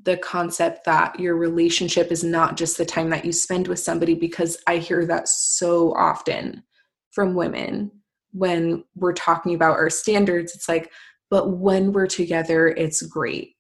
the 0.02 0.18
concept 0.18 0.86
that 0.86 1.18
your 1.20 1.36
relationship 1.36 2.12
is 2.12 2.24
not 2.24 2.58
just 2.58 2.78
the 2.78 2.86
time 2.86 3.10
that 3.10 3.24
you 3.24 3.32
spend 3.32 3.68
with 3.68 3.80
somebody 3.80 4.16
because 4.16 4.58
I 4.68 4.78
hear 4.78 5.06
that 5.06 5.30
so 5.30 5.94
often 5.94 6.64
from 7.12 7.36
women 7.36 7.92
when 8.32 8.84
we're 8.96 9.14
talking 9.14 9.54
about 9.54 9.78
our 9.78 9.90
standards 9.90 10.56
it's 10.56 10.68
like 10.68 10.92
but 11.34 11.50
when 11.50 11.94
we're 11.94 12.06
together, 12.06 12.68
it's 12.68 13.02
great. 13.02 13.56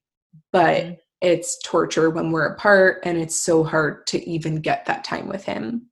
But 0.51 0.83
mm-hmm. 0.83 0.93
it's 1.21 1.57
torture 1.63 2.11
when 2.11 2.31
we're 2.31 2.45
apart, 2.45 2.99
and 3.03 3.17
it's 3.17 3.35
so 3.35 3.63
hard 3.63 4.05
to 4.07 4.29
even 4.29 4.61
get 4.61 4.85
that 4.85 5.03
time 5.03 5.27
with 5.27 5.43
him. 5.43 5.89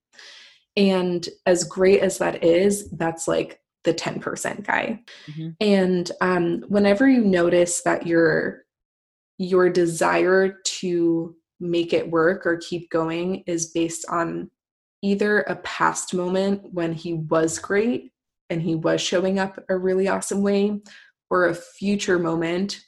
And 0.77 1.27
as 1.47 1.63
great 1.63 2.01
as 2.01 2.19
that 2.19 2.43
is, 2.43 2.87
that's 2.91 3.27
like 3.27 3.61
the 3.83 3.95
10% 3.95 4.63
guy. 4.63 4.99
Mm-hmm. 5.25 5.49
And 5.59 6.11
um, 6.21 6.65
whenever 6.67 7.09
you 7.09 7.21
notice 7.21 7.81
that 7.81 8.05
your 8.05 8.61
your 9.39 9.67
desire 9.67 10.57
to 10.63 11.35
make 11.59 11.93
it 11.93 12.11
work 12.11 12.45
or 12.45 12.57
keep 12.57 12.91
going 12.91 13.43
is 13.47 13.71
based 13.71 14.05
on 14.07 14.51
either 15.01 15.39
a 15.39 15.55
past 15.55 16.13
moment 16.13 16.61
when 16.71 16.93
he 16.93 17.13
was 17.13 17.57
great 17.57 18.11
and 18.51 18.61
he 18.61 18.75
was 18.75 19.01
showing 19.01 19.39
up 19.39 19.57
a 19.67 19.75
really 19.75 20.07
awesome 20.07 20.43
way 20.43 20.79
or 21.31 21.45
a 21.45 21.55
future 21.55 22.19
moment 22.19 22.81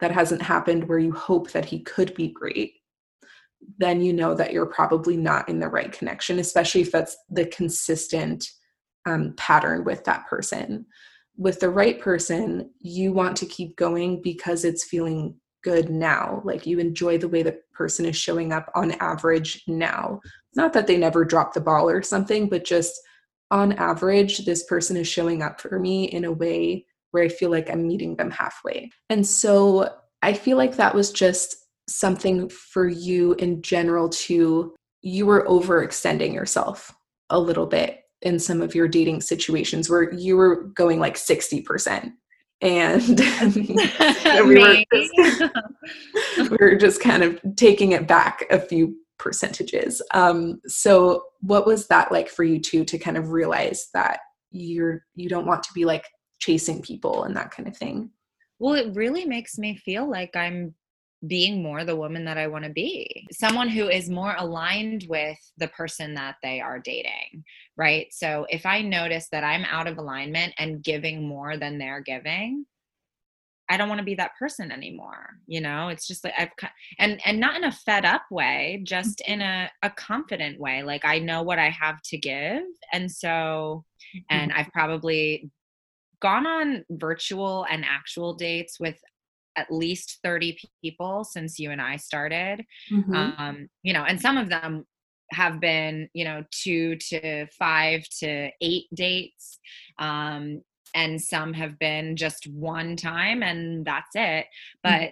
that 0.00 0.10
hasn't 0.10 0.42
happened 0.42 0.86
where 0.86 0.98
you 0.98 1.12
hope 1.12 1.52
that 1.52 1.64
he 1.64 1.80
could 1.80 2.12
be 2.14 2.28
great, 2.28 2.74
then 3.78 4.02
you 4.02 4.12
know 4.12 4.34
that 4.34 4.52
you're 4.52 4.66
probably 4.66 5.16
not 5.16 5.48
in 5.48 5.60
the 5.60 5.68
right 5.68 5.92
connection, 5.92 6.40
especially 6.40 6.82
if 6.82 6.90
that's 6.90 7.16
the 7.30 7.46
consistent 7.46 8.44
um, 9.06 9.32
pattern 9.36 9.84
with 9.84 10.02
that 10.04 10.26
person. 10.26 10.84
With 11.36 11.60
the 11.60 11.70
right 11.70 12.00
person, 12.00 12.70
you 12.80 13.12
want 13.12 13.36
to 13.38 13.46
keep 13.46 13.76
going 13.76 14.20
because 14.20 14.64
it's 14.64 14.84
feeling 14.84 15.36
good 15.62 15.88
now. 15.88 16.42
Like 16.44 16.66
you 16.66 16.80
enjoy 16.80 17.18
the 17.18 17.28
way 17.28 17.44
the 17.44 17.60
person 17.72 18.06
is 18.06 18.16
showing 18.16 18.52
up 18.52 18.70
on 18.74 18.92
average 19.00 19.62
now. 19.68 20.20
Not 20.56 20.72
that 20.72 20.88
they 20.88 20.98
never 20.98 21.24
drop 21.24 21.54
the 21.54 21.60
ball 21.60 21.88
or 21.88 22.02
something, 22.02 22.48
but 22.48 22.64
just 22.64 22.92
on 23.50 23.72
average, 23.74 24.44
this 24.44 24.64
person 24.64 24.96
is 24.96 25.06
showing 25.06 25.42
up 25.42 25.60
for 25.60 25.78
me 25.78 26.04
in 26.06 26.24
a 26.24 26.32
way 26.32 26.86
where 27.14 27.22
I 27.22 27.28
feel 27.28 27.50
like 27.50 27.70
I'm 27.70 27.86
meeting 27.86 28.16
them 28.16 28.32
halfway. 28.32 28.90
And 29.08 29.24
so 29.24 29.88
I 30.20 30.32
feel 30.32 30.56
like 30.56 30.76
that 30.76 30.96
was 30.96 31.12
just 31.12 31.54
something 31.88 32.48
for 32.48 32.88
you 32.88 33.34
in 33.34 33.62
general 33.62 34.08
to 34.08 34.74
you 35.02 35.26
were 35.26 35.44
overextending 35.46 36.34
yourself 36.34 36.92
a 37.30 37.38
little 37.38 37.66
bit 37.66 38.00
in 38.22 38.40
some 38.40 38.60
of 38.60 38.74
your 38.74 38.88
dating 38.88 39.20
situations 39.20 39.88
where 39.88 40.12
you 40.12 40.36
were 40.36 40.64
going 40.74 40.98
like 40.98 41.14
60% 41.14 42.12
and 42.60 43.02
we, 43.54 44.58
were 44.58 44.84
just, 44.92 45.42
we 46.50 46.56
were 46.58 46.74
just 46.74 47.00
kind 47.00 47.22
of 47.22 47.38
taking 47.54 47.92
it 47.92 48.08
back 48.08 48.44
a 48.50 48.58
few 48.58 48.96
percentages. 49.18 50.02
Um, 50.14 50.60
so 50.66 51.24
what 51.42 51.66
was 51.66 51.86
that 51.88 52.10
like 52.10 52.28
for 52.28 52.42
you 52.42 52.58
too 52.58 52.84
to 52.86 52.98
kind 52.98 53.16
of 53.16 53.30
realize 53.30 53.88
that 53.94 54.18
you're 54.50 55.04
you 55.14 55.28
don't 55.28 55.46
want 55.46 55.62
to 55.64 55.72
be 55.74 55.84
like 55.84 56.04
chasing 56.44 56.82
people 56.82 57.24
and 57.24 57.34
that 57.36 57.50
kind 57.50 57.66
of 57.66 57.76
thing. 57.76 58.10
Well, 58.58 58.74
it 58.74 58.94
really 58.94 59.24
makes 59.24 59.58
me 59.58 59.76
feel 59.76 60.08
like 60.08 60.36
I'm 60.36 60.74
being 61.26 61.62
more 61.62 61.84
the 61.84 61.96
woman 61.96 62.26
that 62.26 62.36
I 62.36 62.48
want 62.48 62.64
to 62.64 62.70
be. 62.70 63.26
Someone 63.32 63.68
who 63.68 63.88
is 63.88 64.10
more 64.10 64.34
aligned 64.36 65.06
with 65.08 65.38
the 65.56 65.68
person 65.68 66.12
that 66.14 66.36
they 66.42 66.60
are 66.60 66.78
dating, 66.78 67.44
right? 67.78 68.08
So 68.10 68.46
if 68.50 68.66
I 68.66 68.82
notice 68.82 69.28
that 69.32 69.42
I'm 69.42 69.64
out 69.64 69.86
of 69.86 69.96
alignment 69.96 70.52
and 70.58 70.82
giving 70.82 71.26
more 71.26 71.56
than 71.56 71.78
they're 71.78 72.02
giving, 72.02 72.66
I 73.70 73.78
don't 73.78 73.88
want 73.88 74.00
to 74.00 74.04
be 74.04 74.16
that 74.16 74.36
person 74.38 74.70
anymore. 74.70 75.38
You 75.46 75.62
know, 75.62 75.88
it's 75.88 76.06
just 76.06 76.24
like 76.24 76.34
I've 76.36 76.50
and 76.98 77.18
and 77.24 77.40
not 77.40 77.56
in 77.56 77.64
a 77.64 77.72
fed 77.72 78.04
up 78.04 78.24
way, 78.30 78.82
just 78.84 79.22
in 79.22 79.40
a 79.40 79.70
a 79.82 79.88
confident 79.88 80.60
way. 80.60 80.82
Like 80.82 81.06
I 81.06 81.18
know 81.18 81.42
what 81.42 81.58
I 81.58 81.70
have 81.70 82.02
to 82.02 82.18
give, 82.18 82.64
and 82.92 83.10
so 83.10 83.86
and 84.28 84.50
mm-hmm. 84.50 84.60
I've 84.60 84.72
probably 84.72 85.50
gone 86.20 86.46
on 86.46 86.84
virtual 86.90 87.66
and 87.70 87.84
actual 87.84 88.34
dates 88.34 88.78
with 88.78 88.98
at 89.56 89.70
least 89.70 90.18
30 90.22 90.58
people 90.82 91.24
since 91.24 91.58
you 91.58 91.70
and 91.70 91.80
I 91.80 91.96
started. 91.96 92.64
Mm-hmm. 92.92 93.14
Um, 93.14 93.68
you 93.82 93.92
know, 93.92 94.02
and 94.04 94.20
some 94.20 94.36
of 94.36 94.48
them 94.48 94.84
have 95.30 95.60
been, 95.60 96.08
you 96.12 96.24
know, 96.24 96.44
two 96.50 96.96
to 96.96 97.46
five 97.58 98.04
to 98.20 98.50
eight 98.60 98.86
dates. 98.94 99.58
Um, 99.98 100.62
and 100.94 101.20
some 101.20 101.52
have 101.54 101.78
been 101.78 102.16
just 102.16 102.46
one 102.46 102.96
time 102.96 103.42
and 103.42 103.84
that's 103.84 104.14
it. 104.14 104.46
Mm. 104.46 104.46
But 104.82 104.90
mm-hmm. 104.90 105.08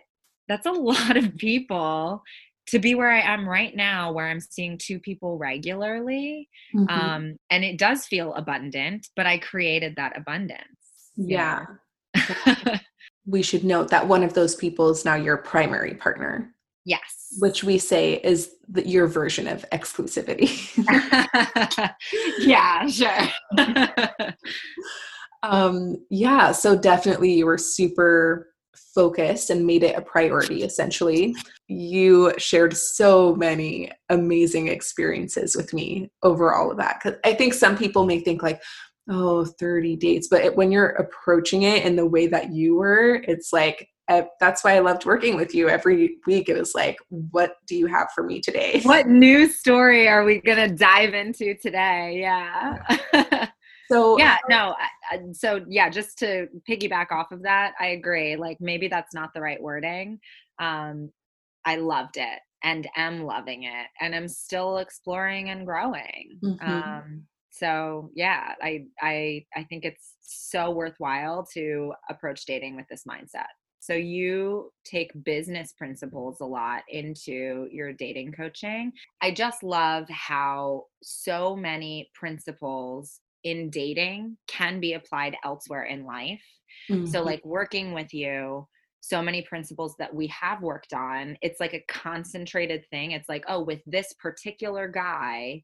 that's 0.49 0.67
a 0.67 0.71
lot 0.73 1.17
of 1.17 1.37
people 1.37 2.23
to 2.69 2.79
be 2.79 2.95
where 2.95 3.11
I 3.11 3.21
am 3.21 3.49
right 3.49 3.75
now, 3.75 4.13
where 4.13 4.29
I'm 4.29 4.41
seeing 4.41 4.79
two 4.79 5.01
people 5.01 5.37
regularly. 5.37 6.49
Mm-hmm. 6.75 6.89
Um, 6.89 7.37
and 7.51 7.65
it 7.65 7.79
does 7.79 8.07
feel 8.07 8.33
abundant, 8.35 9.09
but 9.17 9.27
I 9.27 9.39
created 9.39 9.97
that 9.97 10.17
abundance. 10.17 10.61
Yeah. 11.17 11.67
we 13.27 13.43
should 13.43 13.65
note 13.65 13.89
that 13.91 14.09
one 14.09 14.23
of 14.23 14.35
those 14.35 14.55
people 14.55 14.91
is 14.91 15.05
now 15.05 15.15
your 15.15 15.37
primary 15.37 15.95
partner. 15.95 16.55
Yes. 16.85 17.29
Which 17.39 17.63
we 17.63 17.79
say 17.79 18.15
is 18.15 18.55
the, 18.69 18.87
your 18.87 19.07
version 19.07 19.47
of 19.47 19.65
exclusivity. 19.71 20.51
yeah, 22.41 22.87
sure. 22.89 23.29
um, 25.43 26.05
yeah, 26.11 26.53
so 26.53 26.77
definitely 26.77 27.33
you 27.33 27.47
were 27.47 27.59
super 27.59 28.53
focused 28.95 29.51
and 29.51 29.67
made 29.67 29.83
it 29.83 29.97
a 29.97 30.03
priority 30.03 30.63
essentially 30.63 31.35
you 31.67 32.31
shared 32.37 32.77
so 32.77 33.35
many 33.37 33.91
amazing 34.11 34.69
experiences 34.69 35.57
with 35.57 35.73
me 35.73 36.11
over 36.23 36.55
all 36.55 36.71
of 36.71 36.77
that 36.77 36.99
because 37.03 37.19
i 37.25 37.33
think 37.33 37.55
some 37.55 37.77
people 37.77 38.05
may 38.05 38.21
think 38.21 38.43
like 38.43 38.63
oh 39.11 39.45
30 39.45 39.97
dates 39.97 40.29
but 40.29 40.43
it, 40.43 40.57
when 40.57 40.71
you're 40.71 40.91
approaching 40.91 41.63
it 41.63 41.85
in 41.85 41.97
the 41.97 42.07
way 42.07 42.27
that 42.27 42.53
you 42.53 42.77
were 42.77 43.23
it's 43.27 43.53
like 43.53 43.89
uh, 44.09 44.23
that's 44.41 44.65
why 44.65 44.77
i 44.77 44.81
loved 44.81 45.07
working 45.07 45.37
with 45.37 45.55
you 45.55 45.69
every 45.69 46.19
week. 46.27 46.49
It 46.49 46.59
was 46.59 46.75
like 46.75 46.99
what 47.09 47.55
do 47.67 47.77
you 47.77 47.87
have 47.87 48.09
for 48.15 48.25
me 48.25 48.41
today? 48.41 48.81
What 48.83 49.07
new 49.07 49.49
story 49.49 50.09
are 50.09 50.25
we 50.25 50.41
gonna 50.41 50.69
dive 50.69 51.15
into 51.15 51.55
today? 51.55 52.19
Yeah. 52.21 53.49
So 53.91 54.19
yeah 54.19 54.39
no 54.49 54.75
so 55.33 55.65
yeah 55.69 55.91
just 55.91 56.19
to 56.21 56.49
piggyback 56.69 57.13
off 57.13 57.31
of 57.31 57.43
that 57.43 57.75
i 57.79 57.89
agree 57.89 58.37
like 58.37 58.57
maybe 58.59 58.89
that's 58.89 59.13
not 59.13 59.35
the 59.35 59.41
right 59.41 59.63
wording. 59.63 60.19
Um 60.59 61.11
i 61.67 61.77
loved 61.77 62.17
it 62.17 62.41
and 62.65 62.89
am 62.97 63.25
loving 63.25 63.65
it 63.65 63.87
and 64.01 64.15
i'm 64.15 64.29
still 64.29 64.79
exploring 64.79 65.51
and 65.51 65.67
growing. 65.67 66.39
Mm-hmm. 66.43 66.71
um 66.71 67.25
so 67.53 68.11
yeah 68.15 68.55
i 68.63 68.85
i 69.01 69.45
i 69.55 69.63
think 69.65 69.85
it's 69.85 70.13
so 70.33 70.71
worthwhile 70.71 71.47
to 71.55 71.93
approach 72.09 72.47
dating 72.47 72.77
with 72.77 72.87
this 72.89 73.05
mindset. 73.09 73.51
So 73.81 73.95
you 73.95 74.71
take 74.85 75.11
business 75.25 75.73
principles 75.73 76.41
a 76.41 76.45
lot 76.45 76.83
into 76.89 77.67
your 77.73 77.93
dating 77.93 78.33
coaching. 78.33 78.93
I 79.21 79.33
just 79.33 79.65
love 79.65 80.09
how 80.09 80.85
so 81.03 81.57
many 81.57 82.11
principles 82.15 83.21
in 83.43 83.71
dating 83.71 84.37
can 84.47 84.79
be 84.79 84.93
applied 84.93 85.37
elsewhere 85.45 85.85
in 85.85 86.05
life. 86.05 86.43
Mm-hmm. 86.91 87.07
so 87.07 87.23
like 87.23 87.45
working 87.45 87.93
with 87.93 88.15
you 88.15 88.67
so 89.01 89.21
many 89.21 89.43
principles 89.43 89.95
that 89.99 90.13
we 90.13 90.27
have 90.29 90.63
worked 90.63 90.95
on 90.95 91.37
it's 91.43 91.61
like 91.61 91.75
a 91.75 91.85
concentrated 91.87 92.85
thing. 92.91 93.11
It's 93.11 93.29
like 93.29 93.45
oh 93.47 93.63
with 93.63 93.81
this 93.87 94.15
particular 94.15 94.89
guy 94.89 95.63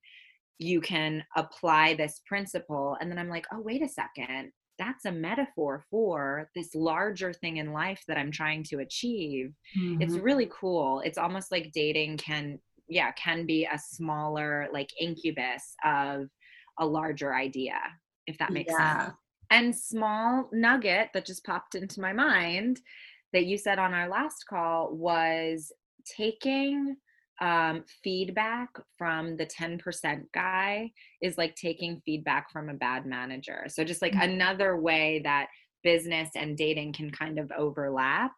you 0.59 0.81
can 0.81 1.25
apply 1.37 1.95
this 1.95 2.21
principle 2.27 2.97
and 3.01 3.11
then 3.11 3.19
i'm 3.19 3.29
like 3.29 3.47
oh 3.53 3.61
wait 3.61 3.83
a 3.83 3.89
second 3.89 4.51
that's 4.79 5.07
a 5.07 5.13
metaphor 5.13 5.85
for 5.91 6.49
this 6.55 6.75
larger 6.75 7.33
thing 7.33 7.57
in 7.57 7.73
life 7.73 8.03
that 8.09 8.19
i'm 8.19 8.31
trying 8.31 8.63
to 8.63 8.79
achieve 8.79 9.53
mm-hmm. 9.79 10.01
it's 10.03 10.15
really 10.15 10.49
cool 10.51 11.01
it's 11.05 11.19
almost 11.19 11.51
like 11.51 11.71
dating 11.73 12.17
can 12.17 12.59
yeah 12.89 13.13
can 13.13 13.47
be 13.47 13.67
a 13.71 13.79
smaller 13.79 14.69
like 14.73 14.91
incubus 15.01 15.75
of 15.85 16.29
a 16.79 16.87
larger 16.87 17.35
idea 17.35 17.79
if 18.27 18.39
that 18.39 18.53
makes 18.53 18.73
yeah. 18.77 19.05
sense 19.07 19.15
and 19.51 19.75
small 19.75 20.49
nugget 20.53 21.09
that 21.15 21.27
just 21.27 21.45
popped 21.45 21.75
into 21.75 22.01
my 22.01 22.13
mind 22.13 22.81
that 23.33 23.47
you 23.47 23.59
said 23.59 23.79
on 23.79 23.95
our 23.95 24.09
last 24.09 24.45
call 24.49 24.95
was 24.95 25.73
taking 26.05 26.97
um, 27.41 27.85
feedback 28.03 28.69
from 28.97 29.37
the 29.37 29.47
10% 29.47 30.23
guy 30.35 30.91
is 31.23 31.39
like 31.39 31.55
taking 31.55 32.03
feedback 32.05 32.51
from 32.51 32.69
a 32.69 32.75
bad 32.75 33.07
manager. 33.07 33.67
So, 33.69 33.85
just 33.85 34.03
like 34.03 34.13
mm-hmm. 34.13 34.31
another 34.31 34.81
way 34.81 35.21
that 35.25 35.47
business 35.83 36.31
and 36.35 36.57
dating 36.57 36.93
can 36.93 37.11
kind 37.11 37.39
of 37.39 37.51
overlap. 37.57 38.33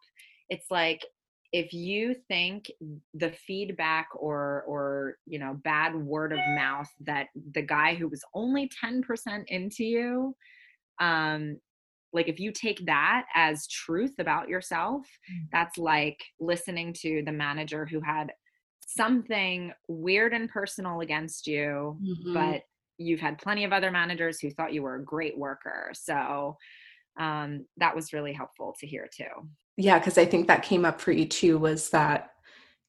It's 0.49 0.69
like 0.69 1.01
if 1.51 1.73
you 1.73 2.15
think 2.27 2.71
the 3.13 3.31
feedback 3.31 4.07
or 4.15 4.63
or 4.67 5.15
you 5.25 5.39
know 5.39 5.53
bad 5.63 5.95
word 5.95 6.31
of 6.31 6.39
mouth 6.55 6.89
that 7.01 7.27
the 7.53 7.61
guy 7.61 7.93
who 7.93 8.07
was 8.07 8.23
only 8.33 8.69
10% 8.83 9.03
into 9.47 9.83
you 9.83 10.35
um 10.99 11.57
like 12.13 12.27
if 12.27 12.39
you 12.39 12.51
take 12.51 12.85
that 12.85 13.25
as 13.35 13.67
truth 13.67 14.13
about 14.19 14.47
yourself 14.49 15.01
mm. 15.31 15.45
that's 15.51 15.77
like 15.77 16.21
listening 16.39 16.93
to 16.93 17.21
the 17.25 17.31
manager 17.31 17.85
who 17.85 17.99
had 17.99 18.31
something 18.95 19.71
weird 19.87 20.33
and 20.33 20.49
personal 20.49 21.01
against 21.01 21.47
you, 21.47 21.97
mm-hmm. 22.01 22.33
but 22.33 22.63
you've 22.97 23.19
had 23.19 23.37
plenty 23.37 23.63
of 23.63 23.73
other 23.73 23.91
managers 23.91 24.39
who 24.39 24.51
thought 24.51 24.73
you 24.73 24.83
were 24.83 24.95
a 24.95 25.03
great 25.03 25.37
worker. 25.37 25.91
So 25.93 26.57
um, 27.19 27.65
that 27.77 27.95
was 27.95 28.13
really 28.13 28.33
helpful 28.33 28.75
to 28.79 28.87
hear 28.87 29.09
too. 29.15 29.49
Yeah, 29.77 29.97
because 29.97 30.17
I 30.17 30.25
think 30.25 30.47
that 30.47 30.63
came 30.63 30.85
up 30.85 31.01
for 31.01 31.11
you 31.11 31.25
too 31.25 31.57
was 31.57 31.89
that 31.89 32.29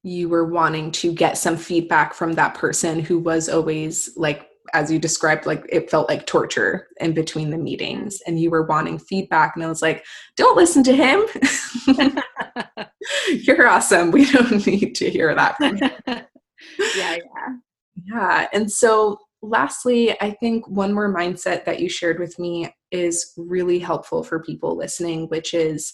you 0.03 0.29
were 0.29 0.45
wanting 0.45 0.91
to 0.91 1.13
get 1.13 1.37
some 1.37 1.57
feedback 1.57 2.13
from 2.13 2.33
that 2.33 2.55
person 2.55 2.99
who 2.99 3.19
was 3.19 3.49
always 3.49 4.15
like 4.17 4.49
as 4.73 4.91
you 4.91 4.97
described 4.97 5.45
like 5.45 5.65
it 5.69 5.89
felt 5.89 6.09
like 6.09 6.25
torture 6.25 6.87
in 6.99 7.13
between 7.13 7.49
the 7.49 7.57
meetings 7.57 8.21
and 8.25 8.39
you 8.39 8.49
were 8.49 8.65
wanting 8.65 8.97
feedback 8.97 9.55
and 9.55 9.63
i 9.63 9.67
was 9.67 9.81
like 9.81 10.05
don't 10.37 10.55
listen 10.55 10.83
to 10.83 10.95
him 10.95 11.21
you're 13.29 13.67
awesome 13.67 14.11
we 14.11 14.25
don't 14.31 14.65
need 14.65 14.95
to 14.95 15.09
hear 15.09 15.33
that 15.35 15.57
from 15.57 15.77
you 15.77 15.89
yeah 16.95 17.15
yeah 17.15 17.49
yeah 18.05 18.47
and 18.53 18.71
so 18.71 19.17
lastly 19.41 20.19
i 20.21 20.31
think 20.31 20.67
one 20.67 20.93
more 20.93 21.13
mindset 21.13 21.65
that 21.65 21.79
you 21.79 21.89
shared 21.89 22.19
with 22.19 22.37
me 22.39 22.73
is 22.91 23.33
really 23.37 23.79
helpful 23.79 24.23
for 24.23 24.41
people 24.41 24.77
listening 24.77 25.27
which 25.29 25.53
is 25.53 25.93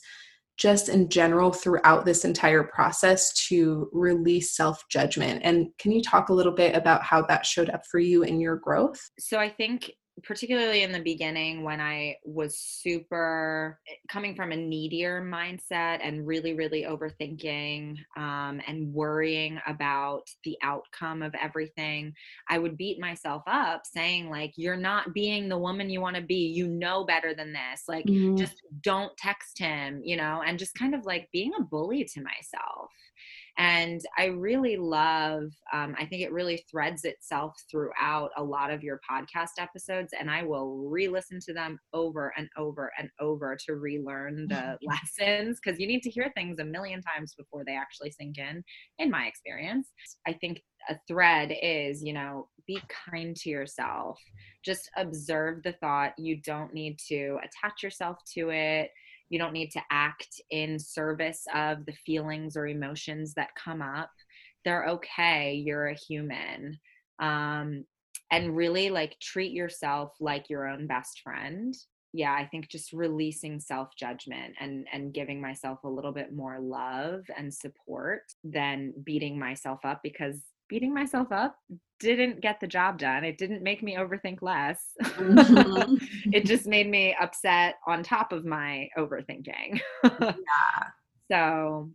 just 0.60 0.90
in 0.90 1.08
general 1.08 1.54
throughout 1.54 2.06
this 2.06 2.26
entire 2.26 2.64
process 2.64 3.34
to 3.48 3.90
release 3.94 4.56
self 4.56 4.84
judgment. 4.90 5.42
And 5.44 5.70
can 5.80 5.94
you 5.94 6.04
talk 6.04 6.28
a 6.28 6.34
little 6.34 6.52
bit 6.52 6.76
about 6.76 7.02
how 7.02 7.22
that 7.24 7.46
showed 7.46 7.70
up 7.70 7.82
for 7.90 7.98
you 7.98 8.24
in 8.24 8.42
your 8.42 8.58
growth? 8.58 9.00
So 9.18 9.40
I 9.40 9.50
think 9.50 9.90
particularly 10.24 10.84
in 10.84 10.92
the 10.92 11.00
beginning 11.00 11.64
when 11.64 11.80
I 11.80 12.18
was 12.24 12.58
super 12.58 13.80
eh, 13.88 13.94
coming 14.08 14.36
from 14.36 14.52
a 14.52 14.56
needier 14.56 15.22
mindset 15.22 16.00
and 16.02 16.26
really, 16.26 16.54
really 16.54 16.84
overthinking 16.84 17.98
um, 18.18 18.62
and 18.68 18.94
worrying 18.94 19.60
about 19.68 20.30
the 20.44 20.58
outcome 20.62 21.22
of 21.22 21.34
everything, 21.36 22.14
I 22.50 22.60
would 22.60 22.78
beat 22.78 23.00
myself 23.00 23.44
up 23.48 23.82
saying, 23.86 24.30
like, 24.30 24.54
you're 24.56 24.78
not 24.78 25.14
being 25.14 25.50
the 25.50 25.58
woman 25.58 25.90
you 25.90 26.02
want 26.02 26.16
to 26.16 26.22
be. 26.22 26.48
You 26.48 26.68
know 26.68 27.04
better 27.06 27.34
than 27.34 27.54
this. 27.54 27.84
Like, 27.88 28.06
mm-hmm. 28.06 28.36
just 28.38 28.62
don't 28.82 29.16
text 29.18 29.60
him, 29.60 30.02
you 30.04 30.18
know, 30.18 30.42
and 30.46 30.60
just 30.60 30.76
kind 30.76 30.96
of 30.96 31.06
like 31.06 31.30
being 31.32 31.52
a 31.60 31.64
bully 31.64 32.04
to 32.04 32.22
myself. 32.22 32.92
And 33.60 34.00
I 34.18 34.28
really 34.28 34.78
love, 34.78 35.52
um, 35.74 35.94
I 36.00 36.06
think 36.06 36.22
it 36.22 36.32
really 36.32 36.64
threads 36.72 37.04
itself 37.04 37.62
throughout 37.70 38.32
a 38.38 38.44
lot 38.44 38.72
of 38.72 38.84
your 38.84 39.02
podcast 39.10 39.60
episodes. 39.60 40.14
And 40.18 40.32
I 40.32 40.44
will 40.44 40.88
re 40.88 41.10
listen 41.10 41.42
to 41.42 41.54
them 41.54 41.78
over 41.94 42.34
and 42.38 42.48
over 42.58 42.90
and 42.98 43.10
over 43.20 43.58
to 43.66 43.76
relearn 43.76 44.48
the 44.48 44.78
lessons 45.20 45.60
because 45.62 45.78
you 45.78 45.88
need 45.88 46.04
to 46.04 46.10
hear 46.10 46.32
things 46.36 46.60
a 46.60 46.64
million 46.64 47.02
times 47.02 47.36
before 47.38 47.66
they 47.66 47.76
actually 47.76 48.12
sink 48.12 48.38
in, 48.38 48.64
in 48.98 49.12
my 49.12 49.26
experience. 49.26 49.92
I 50.26 50.32
think 50.32 50.62
a 50.90 50.98
thread 51.06 51.54
is, 51.62 52.02
you 52.02 52.14
know, 52.14 52.48
be 52.66 52.82
kind 53.12 53.36
to 53.36 53.50
yourself. 53.50 54.22
Just 54.64 54.90
observe 54.96 55.64
the 55.64 55.74
thought. 55.74 56.14
You 56.18 56.40
don't 56.46 56.74
need 56.74 56.98
to 57.10 57.40
attach 57.44 57.84
yourself 57.84 58.20
to 58.36 58.52
it 58.52 58.90
you 59.30 59.40
don't 59.40 59.54
need 59.54 59.72
to 59.72 59.82
act 59.92 60.42
in 60.52 60.80
service 60.80 61.44
of 61.54 61.86
the 61.86 61.94
feelings 62.06 62.58
or 62.58 62.68
emotions 62.68 63.34
that 63.36 63.56
come 63.56 63.82
up. 63.82 64.10
They're 64.66 64.88
okay. 64.88 65.54
You're 65.54 65.88
a 65.88 65.96
human. 65.96 66.80
Um, 67.20 67.86
and 68.32 68.56
really 68.56 68.90
like 68.90 69.18
treat 69.20 69.52
yourself 69.52 70.14
like 70.20 70.50
your 70.50 70.68
own 70.68 70.88
best 70.88 71.22
friend 71.22 71.76
yeah 72.14 72.34
i 72.34 72.46
think 72.46 72.70
just 72.70 72.94
releasing 72.94 73.60
self 73.60 73.90
judgment 73.96 74.54
and 74.60 74.88
and 74.92 75.14
giving 75.14 75.42
myself 75.42 75.80
a 75.84 75.90
little 75.90 76.12
bit 76.12 76.34
more 76.34 76.60
love 76.60 77.24
and 77.38 77.54
support 77.54 78.24
than 78.44 78.94
beating 79.04 79.38
myself 79.38 79.80
up 79.84 80.02
because 80.04 80.42
beating 80.70 80.94
myself 80.94 81.32
up 81.32 81.58
didn't 82.00 82.42
get 82.42 82.60
the 82.60 82.68
job 82.68 82.98
done. 82.98 83.24
It 83.24 83.38
didn't 83.38 83.62
make 83.62 83.84
me 83.84 83.96
overthink 83.96 84.42
less. 84.42 84.94
Mm-hmm. 85.02 85.96
it 86.34 86.46
just 86.46 86.66
made 86.66 86.90
me 86.90 87.16
upset 87.20 87.76
on 87.86 88.04
top 88.04 88.32
of 88.32 88.46
my 88.46 88.90
overthinking. 88.98 89.82
yeah. 90.04 90.84
So 91.32 91.92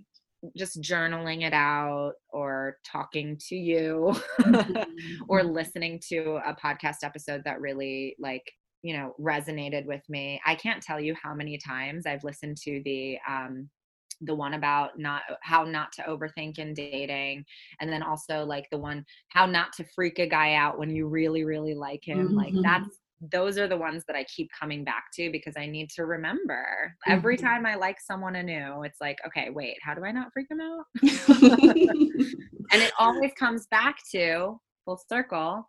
just 0.56 0.82
journaling 0.82 1.42
it 1.42 1.54
out 1.54 2.12
or 2.28 2.76
talking 2.84 3.38
to 3.48 3.56
you 3.56 4.14
mm-hmm. 4.40 5.22
or 5.26 5.42
listening 5.42 6.00
to 6.08 6.38
a 6.44 6.54
podcast 6.54 6.96
episode 7.02 7.42
that 7.44 7.62
really 7.62 8.14
like 8.18 8.44
you 8.82 8.94
know 8.94 9.14
resonated 9.18 9.86
with 9.86 10.02
me 10.10 10.38
i 10.44 10.54
can't 10.54 10.82
tell 10.82 11.00
you 11.00 11.14
how 11.14 11.34
many 11.34 11.56
times 11.56 12.04
i've 12.04 12.22
listened 12.24 12.58
to 12.58 12.82
the 12.84 13.16
um 13.26 13.70
the 14.20 14.34
one 14.34 14.54
about 14.54 14.98
not 14.98 15.22
how 15.42 15.64
not 15.64 15.92
to 15.92 16.02
overthink 16.02 16.58
in 16.58 16.74
dating 16.74 17.44
and 17.80 17.92
then 17.92 18.02
also 18.02 18.44
like 18.44 18.68
the 18.70 18.78
one 18.78 19.04
how 19.28 19.46
not 19.46 19.72
to 19.72 19.84
freak 19.94 20.18
a 20.18 20.26
guy 20.26 20.54
out 20.54 20.78
when 20.78 20.90
you 20.90 21.06
really 21.06 21.44
really 21.44 21.74
like 21.74 22.04
him 22.04 22.28
mm-hmm. 22.28 22.36
like 22.36 22.54
that's 22.62 23.00
those 23.32 23.58
are 23.58 23.68
the 23.68 23.76
ones 23.76 24.04
that 24.06 24.16
I 24.16 24.24
keep 24.24 24.50
coming 24.58 24.84
back 24.84 25.04
to 25.14 25.30
because 25.30 25.54
I 25.56 25.66
need 25.66 25.90
to 25.90 26.04
remember 26.04 26.94
every 27.06 27.36
mm-hmm. 27.36 27.46
time 27.46 27.66
I 27.66 27.74
like 27.74 27.98
someone 28.00 28.36
anew. 28.36 28.82
It's 28.82 29.00
like, 29.00 29.18
okay, 29.26 29.50
wait, 29.50 29.76
how 29.82 29.94
do 29.94 30.04
I 30.04 30.12
not 30.12 30.32
freak 30.32 30.48
them 30.48 30.60
out? 30.60 30.84
and 31.02 32.82
it 32.82 32.92
always 32.98 33.32
comes 33.38 33.66
back 33.68 33.96
to 34.12 34.58
full 34.84 35.00
circle 35.08 35.66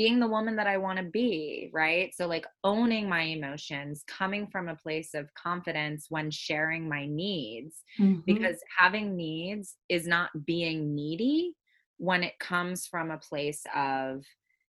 being 0.00 0.18
the 0.18 0.26
woman 0.26 0.56
that 0.56 0.66
I 0.66 0.78
want 0.78 0.96
to 0.96 1.04
be, 1.04 1.68
right? 1.74 2.10
So, 2.14 2.26
like, 2.26 2.46
owning 2.64 3.06
my 3.06 3.20
emotions, 3.20 4.02
coming 4.08 4.46
from 4.46 4.68
a 4.68 4.74
place 4.74 5.12
of 5.12 5.28
confidence 5.34 6.06
when 6.08 6.30
sharing 6.30 6.88
my 6.88 7.04
needs, 7.04 7.82
mm-hmm. 8.00 8.20
because 8.24 8.56
having 8.78 9.14
needs 9.14 9.76
is 9.90 10.06
not 10.06 10.30
being 10.46 10.94
needy 10.94 11.52
when 11.98 12.22
it 12.22 12.38
comes 12.38 12.86
from 12.86 13.10
a 13.10 13.18
place 13.18 13.62
of 13.76 14.24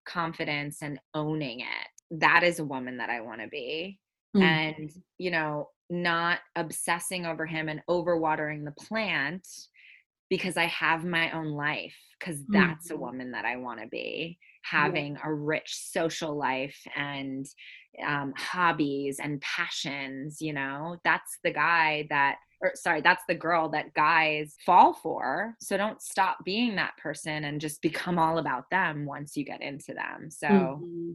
confidence 0.07 0.79
and 0.81 0.99
owning 1.13 1.61
it. 1.61 1.89
That 2.11 2.43
is 2.43 2.59
a 2.59 2.65
woman 2.65 2.97
that 2.97 3.11
I 3.11 3.21
want 3.21 3.43
to 3.43 3.49
be. 3.49 3.99
Mm-hmm. 4.35 4.43
And, 4.43 4.91
you 5.19 5.31
know, 5.31 5.69
not 5.91 6.39
obsessing 6.57 7.27
over 7.27 7.45
him 7.45 7.69
and 7.69 7.83
overwatering 7.87 8.65
the 8.65 8.73
plant 8.73 9.47
because 10.31 10.57
I 10.57 10.69
have 10.69 11.05
my 11.05 11.31
own 11.33 11.49
life, 11.49 11.97
because 12.19 12.41
that's 12.49 12.87
mm-hmm. 12.87 12.97
a 12.97 13.01
woman 13.01 13.33
that 13.33 13.45
I 13.45 13.57
want 13.57 13.83
to 13.83 13.89
be 13.89 14.39
having 14.71 15.15
yeah. 15.15 15.21
a 15.25 15.33
rich 15.33 15.75
social 15.75 16.37
life 16.37 16.79
and 16.97 17.47
um, 18.07 18.33
hobbies 18.37 19.19
and 19.19 19.41
passions 19.41 20.41
you 20.41 20.53
know 20.53 20.97
that's 21.05 21.39
the 21.43 21.53
guy 21.53 22.07
that 22.11 22.37
or 22.61 22.73
sorry 22.75 23.01
that's 23.01 23.23
the 23.29 23.35
girl 23.35 23.69
that 23.71 23.95
guys 23.95 24.55
fall 24.65 24.93
for 24.93 25.55
so 25.61 25.77
don't 25.77 26.03
stop 26.03 26.39
being 26.45 26.77
that 26.77 26.97
person 26.97 27.45
and 27.45 27.61
just 27.61 27.83
become 27.83 28.19
all 28.19 28.39
about 28.39 28.65
them 28.71 29.05
once 29.05 29.37
you 29.37 29.45
get 29.45 29.63
into 29.63 29.95
them 29.95 30.31
so 30.31 30.47
mm-hmm. 30.47 31.13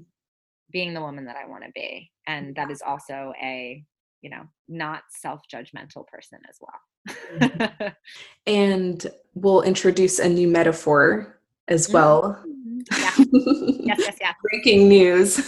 being 0.71 0.93
the 0.93 1.01
woman 1.01 1.25
that 1.25 1.37
i 1.37 1.47
want 1.47 1.63
to 1.63 1.71
be 1.73 2.09
and 2.27 2.55
that 2.55 2.71
is 2.71 2.81
also 2.85 3.33
a 3.41 3.83
you 4.21 4.29
know 4.29 4.43
not 4.67 5.03
self-judgmental 5.09 6.05
person 6.07 6.39
as 6.49 6.57
well 6.59 7.17
mm-hmm. 7.39 7.87
and 8.47 9.07
we'll 9.35 9.61
introduce 9.61 10.19
a 10.19 10.27
new 10.27 10.47
metaphor 10.47 11.39
as 11.67 11.89
well 11.89 12.23
mm-hmm 12.41 12.62
yeah. 12.91 13.13
yes, 13.17 13.97
yes, 13.99 14.17
yeah. 14.21 14.33
Breaking 14.43 14.87
news. 14.87 15.39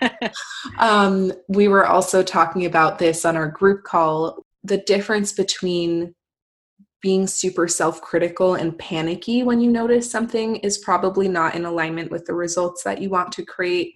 um, 0.78 1.32
we 1.48 1.68
were 1.68 1.86
also 1.86 2.22
talking 2.22 2.66
about 2.66 2.98
this 2.98 3.24
on 3.24 3.36
our 3.36 3.48
group 3.48 3.84
call 3.84 4.44
the 4.64 4.78
difference 4.78 5.32
between 5.32 6.14
being 7.00 7.26
super 7.26 7.68
self 7.68 8.00
critical 8.00 8.54
and 8.54 8.76
panicky 8.78 9.42
when 9.42 9.60
you 9.60 9.70
notice 9.70 10.10
something 10.10 10.56
is 10.56 10.78
probably 10.78 11.28
not 11.28 11.54
in 11.54 11.64
alignment 11.64 12.10
with 12.10 12.24
the 12.26 12.34
results 12.34 12.82
that 12.82 13.00
you 13.00 13.10
want 13.10 13.30
to 13.32 13.44
create 13.44 13.94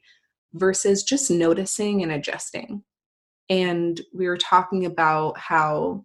versus 0.55 1.03
just 1.03 1.31
noticing 1.31 2.03
and 2.03 2.12
adjusting. 2.12 2.83
And 3.49 4.01
we 4.14 4.29
were 4.29 4.37
talking 4.37 4.87
about 4.87 5.38
how 5.38 6.05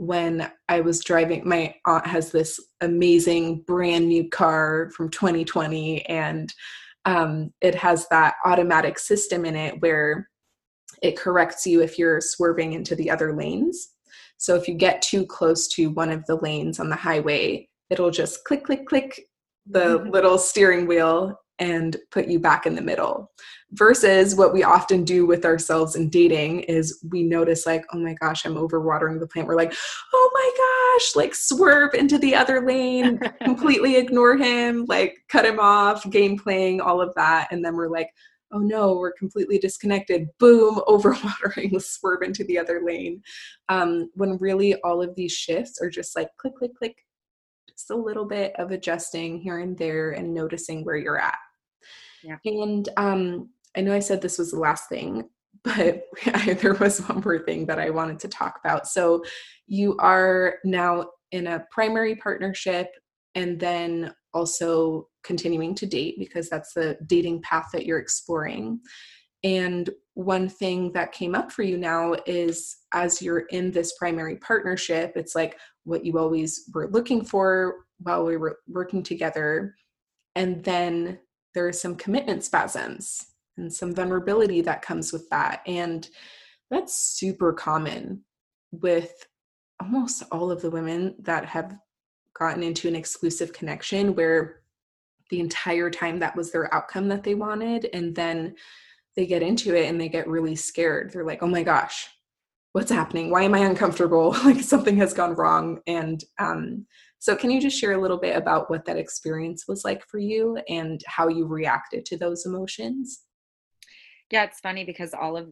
when 0.00 0.50
I 0.66 0.80
was 0.80 1.04
driving, 1.04 1.46
my 1.46 1.74
aunt 1.84 2.06
has 2.06 2.32
this 2.32 2.58
amazing 2.80 3.64
brand 3.66 4.08
new 4.08 4.30
car 4.30 4.90
from 4.96 5.10
2020, 5.10 6.06
and 6.06 6.50
um, 7.04 7.52
it 7.60 7.74
has 7.74 8.08
that 8.08 8.36
automatic 8.46 8.98
system 8.98 9.44
in 9.44 9.54
it 9.54 9.78
where 9.82 10.30
it 11.02 11.18
corrects 11.18 11.66
you 11.66 11.82
if 11.82 11.98
you're 11.98 12.22
swerving 12.22 12.72
into 12.72 12.94
the 12.94 13.10
other 13.10 13.36
lanes. 13.36 13.90
So 14.38 14.54
if 14.54 14.66
you 14.66 14.72
get 14.72 15.02
too 15.02 15.26
close 15.26 15.68
to 15.74 15.90
one 15.90 16.10
of 16.10 16.24
the 16.24 16.36
lanes 16.36 16.80
on 16.80 16.88
the 16.88 16.96
highway, 16.96 17.68
it'll 17.90 18.10
just 18.10 18.42
click, 18.44 18.64
click, 18.64 18.86
click 18.86 19.26
the 19.66 19.98
mm-hmm. 19.98 20.08
little 20.08 20.38
steering 20.38 20.86
wheel 20.86 21.38
and 21.60 21.98
put 22.10 22.26
you 22.26 22.40
back 22.40 22.66
in 22.66 22.74
the 22.74 22.82
middle. 22.82 23.30
Versus 23.72 24.34
what 24.34 24.52
we 24.52 24.64
often 24.64 25.04
do 25.04 25.26
with 25.26 25.44
ourselves 25.44 25.94
in 25.94 26.08
dating 26.08 26.60
is 26.62 27.04
we 27.10 27.22
notice 27.22 27.66
like 27.66 27.84
oh 27.92 27.98
my 27.98 28.14
gosh 28.14 28.44
i'm 28.44 28.54
overwatering 28.54 29.20
the 29.20 29.28
plant. 29.28 29.46
We're 29.46 29.54
like 29.54 29.72
oh 30.12 30.30
my 30.34 30.98
gosh 30.98 31.14
like 31.14 31.34
swerve 31.34 31.94
into 31.94 32.18
the 32.18 32.34
other 32.34 32.66
lane 32.66 33.20
completely 33.44 33.96
ignore 33.96 34.36
him 34.36 34.86
like 34.88 35.18
cut 35.28 35.44
him 35.44 35.60
off 35.60 36.08
game 36.10 36.36
playing 36.36 36.80
all 36.80 37.00
of 37.00 37.14
that. 37.14 37.48
And 37.52 37.64
then 37.64 37.76
we're 37.76 37.90
like 37.90 38.08
oh 38.52 38.58
no 38.58 38.94
we're 38.94 39.12
completely 39.12 39.58
disconnected. 39.58 40.26
Boom 40.40 40.80
overwatering 40.88 41.80
swerve 41.80 42.22
into 42.22 42.42
the 42.44 42.58
other 42.58 42.80
lane. 42.84 43.22
Um, 43.68 44.10
when 44.14 44.36
really 44.38 44.74
all 44.82 45.00
of 45.00 45.14
these 45.14 45.32
shifts 45.32 45.80
are 45.80 45.90
just 45.90 46.16
like 46.16 46.28
click 46.38 46.56
click 46.56 46.74
click 46.74 46.96
just 47.70 47.90
a 47.90 47.96
little 47.96 48.24
bit 48.24 48.52
of 48.58 48.72
adjusting 48.72 49.38
here 49.38 49.60
and 49.60 49.78
there 49.78 50.10
and 50.10 50.34
noticing 50.34 50.84
where 50.84 50.96
you're 50.96 51.20
at 51.20 51.38
yeah. 52.22 52.36
And 52.44 52.88
um, 52.96 53.50
I 53.76 53.80
know 53.80 53.94
I 53.94 54.00
said 54.00 54.20
this 54.20 54.38
was 54.38 54.50
the 54.50 54.58
last 54.58 54.88
thing, 54.88 55.28
but 55.64 56.04
there 56.60 56.74
was 56.74 57.00
one 57.08 57.22
more 57.24 57.38
thing 57.38 57.66
that 57.66 57.78
I 57.78 57.90
wanted 57.90 58.18
to 58.20 58.28
talk 58.28 58.58
about. 58.64 58.86
So 58.86 59.22
you 59.66 59.96
are 59.98 60.56
now 60.64 61.10
in 61.32 61.46
a 61.46 61.64
primary 61.70 62.16
partnership 62.16 62.88
and 63.34 63.58
then 63.60 64.12
also 64.34 65.08
continuing 65.22 65.74
to 65.74 65.86
date 65.86 66.16
because 66.18 66.48
that's 66.48 66.72
the 66.74 66.96
dating 67.06 67.42
path 67.42 67.68
that 67.72 67.86
you're 67.86 67.98
exploring. 67.98 68.80
And 69.42 69.88
one 70.14 70.48
thing 70.48 70.92
that 70.92 71.12
came 71.12 71.34
up 71.34 71.50
for 71.50 71.62
you 71.62 71.78
now 71.78 72.14
is 72.26 72.76
as 72.92 73.22
you're 73.22 73.46
in 73.50 73.70
this 73.70 73.94
primary 73.98 74.36
partnership, 74.36 75.12
it's 75.16 75.34
like 75.34 75.58
what 75.84 76.04
you 76.04 76.18
always 76.18 76.68
were 76.74 76.88
looking 76.88 77.24
for 77.24 77.76
while 77.98 78.24
we 78.24 78.36
were 78.36 78.58
working 78.68 79.02
together. 79.02 79.74
And 80.36 80.62
then 80.62 81.18
there 81.54 81.66
are 81.66 81.72
some 81.72 81.96
commitment 81.96 82.44
spasms 82.44 83.26
and 83.56 83.72
some 83.72 83.94
vulnerability 83.94 84.60
that 84.62 84.82
comes 84.82 85.12
with 85.12 85.28
that. 85.30 85.62
And 85.66 86.08
that's 86.70 86.96
super 86.96 87.52
common 87.52 88.24
with 88.72 89.26
almost 89.80 90.22
all 90.30 90.50
of 90.50 90.62
the 90.62 90.70
women 90.70 91.14
that 91.20 91.44
have 91.46 91.76
gotten 92.38 92.62
into 92.62 92.88
an 92.88 92.96
exclusive 92.96 93.52
connection 93.52 94.14
where 94.14 94.60
the 95.30 95.40
entire 95.40 95.90
time 95.90 96.18
that 96.18 96.36
was 96.36 96.50
their 96.50 96.72
outcome 96.74 97.08
that 97.08 97.22
they 97.22 97.34
wanted. 97.34 97.88
And 97.92 98.14
then 98.14 98.54
they 99.16 99.26
get 99.26 99.42
into 99.42 99.74
it 99.74 99.88
and 99.88 100.00
they 100.00 100.08
get 100.08 100.28
really 100.28 100.56
scared. 100.56 101.12
They're 101.12 101.24
like, 101.24 101.42
oh 101.42 101.48
my 101.48 101.62
gosh, 101.62 102.08
what's 102.72 102.90
happening? 102.90 103.30
Why 103.30 103.42
am 103.42 103.54
I 103.54 103.60
uncomfortable? 103.60 104.30
like 104.44 104.60
something 104.60 104.96
has 104.98 105.14
gone 105.14 105.34
wrong. 105.34 105.80
And 105.86 106.22
um, 106.38 106.86
so, 107.20 107.36
can 107.36 107.50
you 107.50 107.60
just 107.60 107.78
share 107.78 107.92
a 107.92 108.00
little 108.00 108.16
bit 108.16 108.34
about 108.34 108.70
what 108.70 108.86
that 108.86 108.96
experience 108.96 109.68
was 109.68 109.84
like 109.84 110.06
for 110.06 110.18
you 110.18 110.58
and 110.70 111.02
how 111.06 111.28
you 111.28 111.46
reacted 111.46 112.06
to 112.06 112.16
those 112.16 112.46
emotions? 112.46 113.24
Yeah, 114.30 114.44
it's 114.44 114.60
funny 114.60 114.84
because 114.84 115.12
all 115.12 115.36
of 115.36 115.50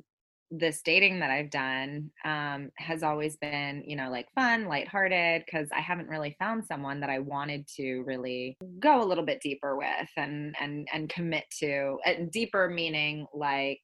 this 0.51 0.81
dating 0.81 1.21
that 1.21 1.31
I've 1.31 1.51
done 1.51 2.11
um, 2.25 2.71
has 2.79 3.03
always 3.03 3.37
been, 3.37 3.83
you 3.87 3.97
know, 3.97 4.09
like 4.11 4.29
fun, 4.35 4.65
lighthearted, 4.65 5.43
because 5.45 5.69
I 5.77 5.81
haven't 5.81 6.09
really 6.09 6.35
found 6.39 6.65
someone 6.65 7.01
that 7.01 7.11
I 7.11 7.19
wanted 7.19 7.69
to 7.77 8.01
really 8.07 8.57
go 8.81 9.03
a 9.03 9.05
little 9.05 9.25
bit 9.25 9.43
deeper 9.43 9.77
with 9.77 10.09
and 10.17 10.57
and 10.59 10.89
and 10.91 11.11
commit 11.11 11.45
to. 11.59 11.99
And 12.07 12.31
deeper 12.33 12.71
meaning 12.71 13.27
like 13.35 13.83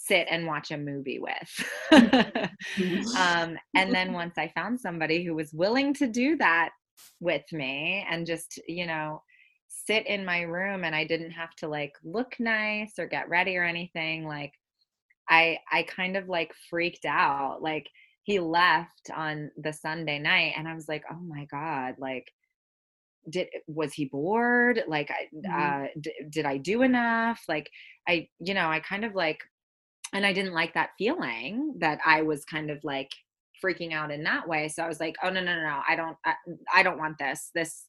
sit 0.00 0.26
and 0.30 0.46
watch 0.46 0.70
a 0.70 0.76
movie 0.76 1.20
with. 1.20 1.66
Mm-hmm. 2.76 3.16
um, 3.16 3.58
and 3.74 3.92
then 3.92 4.12
once 4.12 4.34
I 4.38 4.52
found 4.54 4.80
somebody 4.80 5.24
who 5.24 5.34
was 5.34 5.52
willing 5.52 5.92
to 5.94 6.06
do 6.06 6.36
that 6.36 6.70
with 7.18 7.42
me 7.52 8.06
and 8.08 8.26
just, 8.26 8.60
you 8.68 8.86
know, 8.86 9.22
sit 9.68 10.06
in 10.06 10.24
my 10.24 10.42
room 10.42 10.84
and 10.84 10.94
I 10.94 11.04
didn't 11.04 11.32
have 11.32 11.54
to 11.56 11.68
like 11.68 11.92
look 12.04 12.36
nice 12.38 12.92
or 12.98 13.06
get 13.06 13.28
ready 13.28 13.56
or 13.56 13.64
anything, 13.64 14.26
like 14.26 14.52
I 15.28 15.58
I 15.70 15.82
kind 15.82 16.16
of 16.16 16.28
like 16.28 16.52
freaked 16.68 17.04
out. 17.04 17.58
Like 17.60 17.88
he 18.22 18.38
left 18.38 19.10
on 19.14 19.50
the 19.56 19.72
Sunday 19.72 20.18
night 20.18 20.54
and 20.56 20.68
I 20.68 20.74
was 20.74 20.88
like, 20.88 21.04
"Oh 21.10 21.20
my 21.20 21.46
god, 21.46 21.96
like 21.98 22.32
did 23.28 23.48
was 23.66 23.92
he 23.92 24.06
bored 24.06 24.82
like 24.88 25.10
I, 25.10 25.28
mm-hmm. 25.34 25.84
uh 25.84 25.86
d- 26.00 26.24
did 26.30 26.46
i 26.46 26.56
do 26.56 26.82
enough 26.82 27.42
like 27.48 27.70
i 28.08 28.28
you 28.38 28.54
know 28.54 28.68
i 28.68 28.80
kind 28.80 29.04
of 29.04 29.14
like 29.14 29.40
and 30.12 30.26
I 30.26 30.32
didn't 30.32 30.54
like 30.54 30.74
that 30.74 30.90
feeling 30.98 31.74
that 31.78 32.00
I 32.04 32.22
was 32.22 32.44
kind 32.44 32.70
of 32.70 32.82
like 32.82 33.10
freaking 33.64 33.92
out 33.92 34.10
in 34.10 34.22
that 34.24 34.48
way. 34.48 34.68
So 34.68 34.82
I 34.82 34.88
was 34.88 35.00
like, 35.00 35.16
oh 35.22 35.30
no 35.30 35.40
no 35.40 35.54
no 35.54 35.62
no, 35.62 35.80
I 35.88 35.96
don't 35.96 36.16
I, 36.24 36.34
I 36.74 36.82
don't 36.82 36.98
want 36.98 37.18
this. 37.18 37.50
This 37.54 37.84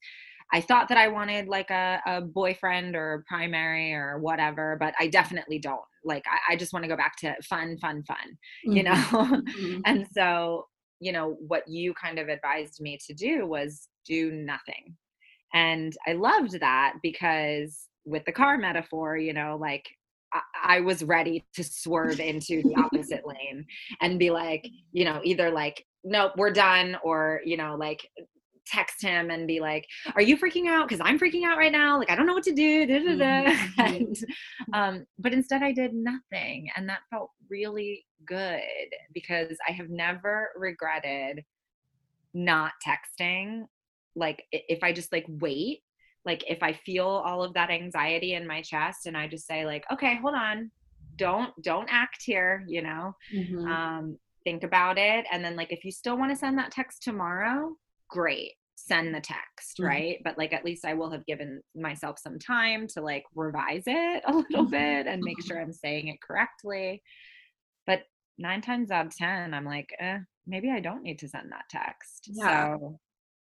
I 0.54 0.60
thought 0.62 0.90
that 0.90 0.98
I 0.98 1.08
wanted 1.08 1.48
like 1.48 1.70
a, 1.70 2.02
a 2.06 2.22
boyfriend 2.22 2.96
or 2.96 3.24
primary 3.28 3.94
or 3.94 4.20
whatever, 4.20 4.78
but 4.80 4.94
I 5.00 5.08
definitely 5.08 5.60
don't. 5.60 5.80
Like 6.04 6.26
I, 6.28 6.54
I 6.54 6.56
just 6.58 6.74
want 6.74 6.84
to 6.84 6.90
go 6.90 6.98
back 6.98 7.16
to 7.18 7.36
fun, 7.44 7.78
fun, 7.78 8.04
fun, 8.04 8.18
mm-hmm. 8.68 8.78
you 8.78 8.84
know? 8.84 8.92
Mm-hmm. 9.52 9.82
and 9.86 10.08
so, 10.14 10.68
you 11.00 11.12
know, 11.12 11.38
what 11.48 11.68
you 11.68 11.94
kind 11.94 12.20
of 12.20 12.28
advised 12.28 12.82
me 12.82 12.98
to 13.08 13.14
do 13.14 13.48
was 13.48 13.88
do 14.06 14.32
nothing. 14.32 14.96
And 15.54 15.96
I 16.08 16.14
loved 16.14 16.60
that 16.60 16.96
because 17.02 17.88
with 18.06 18.24
the 18.26 18.32
car 18.32 18.58
metaphor, 18.58 19.18
you 19.18 19.34
know, 19.34 19.58
like 19.60 19.86
I 20.64 20.82
was 20.82 21.04
ready 21.04 21.46
to 21.54 21.64
swerve 21.64 22.20
into 22.20 22.62
the 22.64 22.76
opposite 22.78 23.26
lane 23.26 23.66
and 24.02 24.20
be 24.20 24.30
like, 24.30 24.68
you 24.92 25.06
know, 25.06 25.22
either 25.24 25.52
like, 25.52 25.86
nope, 26.04 26.34
we're 26.38 26.52
done, 26.52 26.98
or, 27.04 27.42
you 27.46 27.58
know, 27.58 27.76
like 27.76 28.08
text 28.66 29.02
him 29.02 29.30
and 29.30 29.48
be 29.48 29.60
like, 29.60 29.86
are 30.16 30.22
you 30.22 30.38
freaking 30.38 30.68
out? 30.68 30.88
Because 30.88 31.02
I'm 31.04 31.20
freaking 31.20 31.44
out 31.44 31.58
right 31.58 31.72
now. 31.72 31.98
Like, 31.98 32.10
I 32.10 32.16
don't 32.16 32.26
know 32.26 32.34
what 32.34 32.44
to 32.44 32.54
do. 32.54 32.86
Da, 32.86 33.00
da, 33.00 33.16
da. 33.16 33.52
Mm-hmm. 33.82 33.82
And, 33.82 34.18
um, 34.74 35.06
but 35.20 35.34
instead, 35.34 35.64
I 35.64 35.72
did 35.72 35.94
nothing. 35.94 36.70
And 36.76 36.88
that 36.88 37.00
felt 37.10 37.32
really 37.50 38.06
good 38.26 38.62
because 39.14 39.58
I 39.68 39.72
have 39.72 39.90
never 39.90 40.50
regretted 40.56 41.44
not 42.34 42.74
texting. 42.86 43.66
Like, 44.16 44.44
if 44.52 44.84
I 44.84 44.94
just 44.94 45.12
like 45.12 45.26
wait 45.28 45.82
like 46.26 46.44
if 46.48 46.62
I 46.62 46.74
feel 46.74 47.08
all 47.08 47.44
of 47.44 47.54
that 47.54 47.70
anxiety 47.70 48.34
in 48.34 48.46
my 48.46 48.62
chest 48.62 49.06
and 49.06 49.18
I 49.18 49.28
just 49.28 49.48
say 49.48 49.66
like, 49.66 49.86
okay, 49.92 50.18
hold 50.22 50.36
on, 50.36 50.72
don't 51.16 51.52
don't 51.62 51.88
act 51.90 52.24
here, 52.24 52.64
you 52.68 52.82
know. 52.82 53.16
Mm-hmm. 53.34 53.68
Um, 53.68 54.18
think 54.44 54.64
about 54.64 54.98
it, 54.98 55.26
and 55.32 55.44
then 55.44 55.56
like 55.56 55.72
if 55.72 55.84
you 55.84 55.92
still 55.92 56.18
want 56.18 56.32
to 56.32 56.38
send 56.38 56.58
that 56.58 56.72
text 56.72 57.04
tomorrow, 57.04 57.76
great, 58.10 58.54
send 58.76 59.14
the 59.14 59.22
text, 59.22 59.78
mm-hmm. 59.78 59.86
right? 59.86 60.18
But 60.24 60.38
like 60.38 60.54
at 60.54 60.66
least 60.66 60.86
I 60.86 60.94
will 60.94 61.12
have 61.12 61.26
given 61.26 61.62
myself 61.76 62.20
some 62.20 62.40
time 62.40 62.88
to 62.90 63.02
like 63.02 63.24
revise 63.36 63.84
it 63.86 64.24
a 64.28 64.34
little 64.34 64.64
mm-hmm. 64.64 64.72
bit 64.72 65.08
and 65.08 65.22
make 65.22 65.44
sure 65.44 65.60
I'm 65.60 65.74
saying 65.74 66.08
it 66.08 66.22
correctly. 66.22 67.02
But 67.88 68.04
nine 68.38 68.62
times 68.62 68.92
out 68.92 69.08
of 69.08 69.16
ten, 69.16 69.54
I'm 69.54 69.66
like, 69.66 69.90
eh, 70.00 70.20
maybe 70.46 70.70
I 70.70 70.80
don't 70.80 71.04
need 71.04 71.20
to 71.20 71.28
send 71.28 71.52
that 71.52 71.66
text. 71.70 72.28
Yeah. 72.28 72.78
So, 72.78 73.00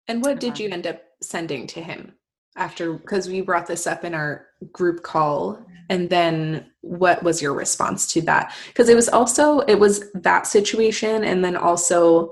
and 0.07 0.23
what 0.23 0.39
did 0.39 0.59
you 0.59 0.69
end 0.69 0.87
up 0.87 1.01
sending 1.21 1.67
to 1.67 1.81
him? 1.81 2.13
After 2.59 2.93
because 2.93 3.27
we 3.27 3.41
brought 3.41 3.67
this 3.67 3.87
up 3.87 4.03
in 4.03 4.13
our 4.13 4.47
group 4.71 5.03
call. 5.03 5.65
And 5.89 6.09
then 6.09 6.69
what 6.81 7.23
was 7.23 7.41
your 7.41 7.53
response 7.53 8.11
to 8.13 8.21
that? 8.23 8.53
Because 8.67 8.89
it 8.89 8.95
was 8.95 9.09
also 9.09 9.59
it 9.61 9.79
was 9.79 10.11
that 10.13 10.45
situation 10.45 11.23
and 11.23 11.43
then 11.43 11.55
also 11.55 12.31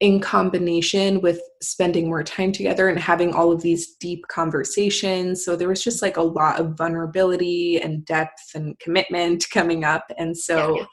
in 0.00 0.18
combination 0.18 1.20
with 1.20 1.40
spending 1.60 2.08
more 2.08 2.24
time 2.24 2.50
together 2.50 2.88
and 2.88 2.98
having 2.98 3.32
all 3.32 3.52
of 3.52 3.62
these 3.62 3.94
deep 3.94 4.26
conversations. 4.26 5.44
So 5.44 5.54
there 5.54 5.68
was 5.68 5.84
just 5.84 6.02
like 6.02 6.16
a 6.16 6.22
lot 6.22 6.58
of 6.58 6.76
vulnerability 6.76 7.80
and 7.80 8.04
depth 8.04 8.50
and 8.56 8.76
commitment 8.80 9.46
coming 9.52 9.84
up. 9.84 10.04
And 10.18 10.36
so 10.36 10.76
yeah. 10.76 10.84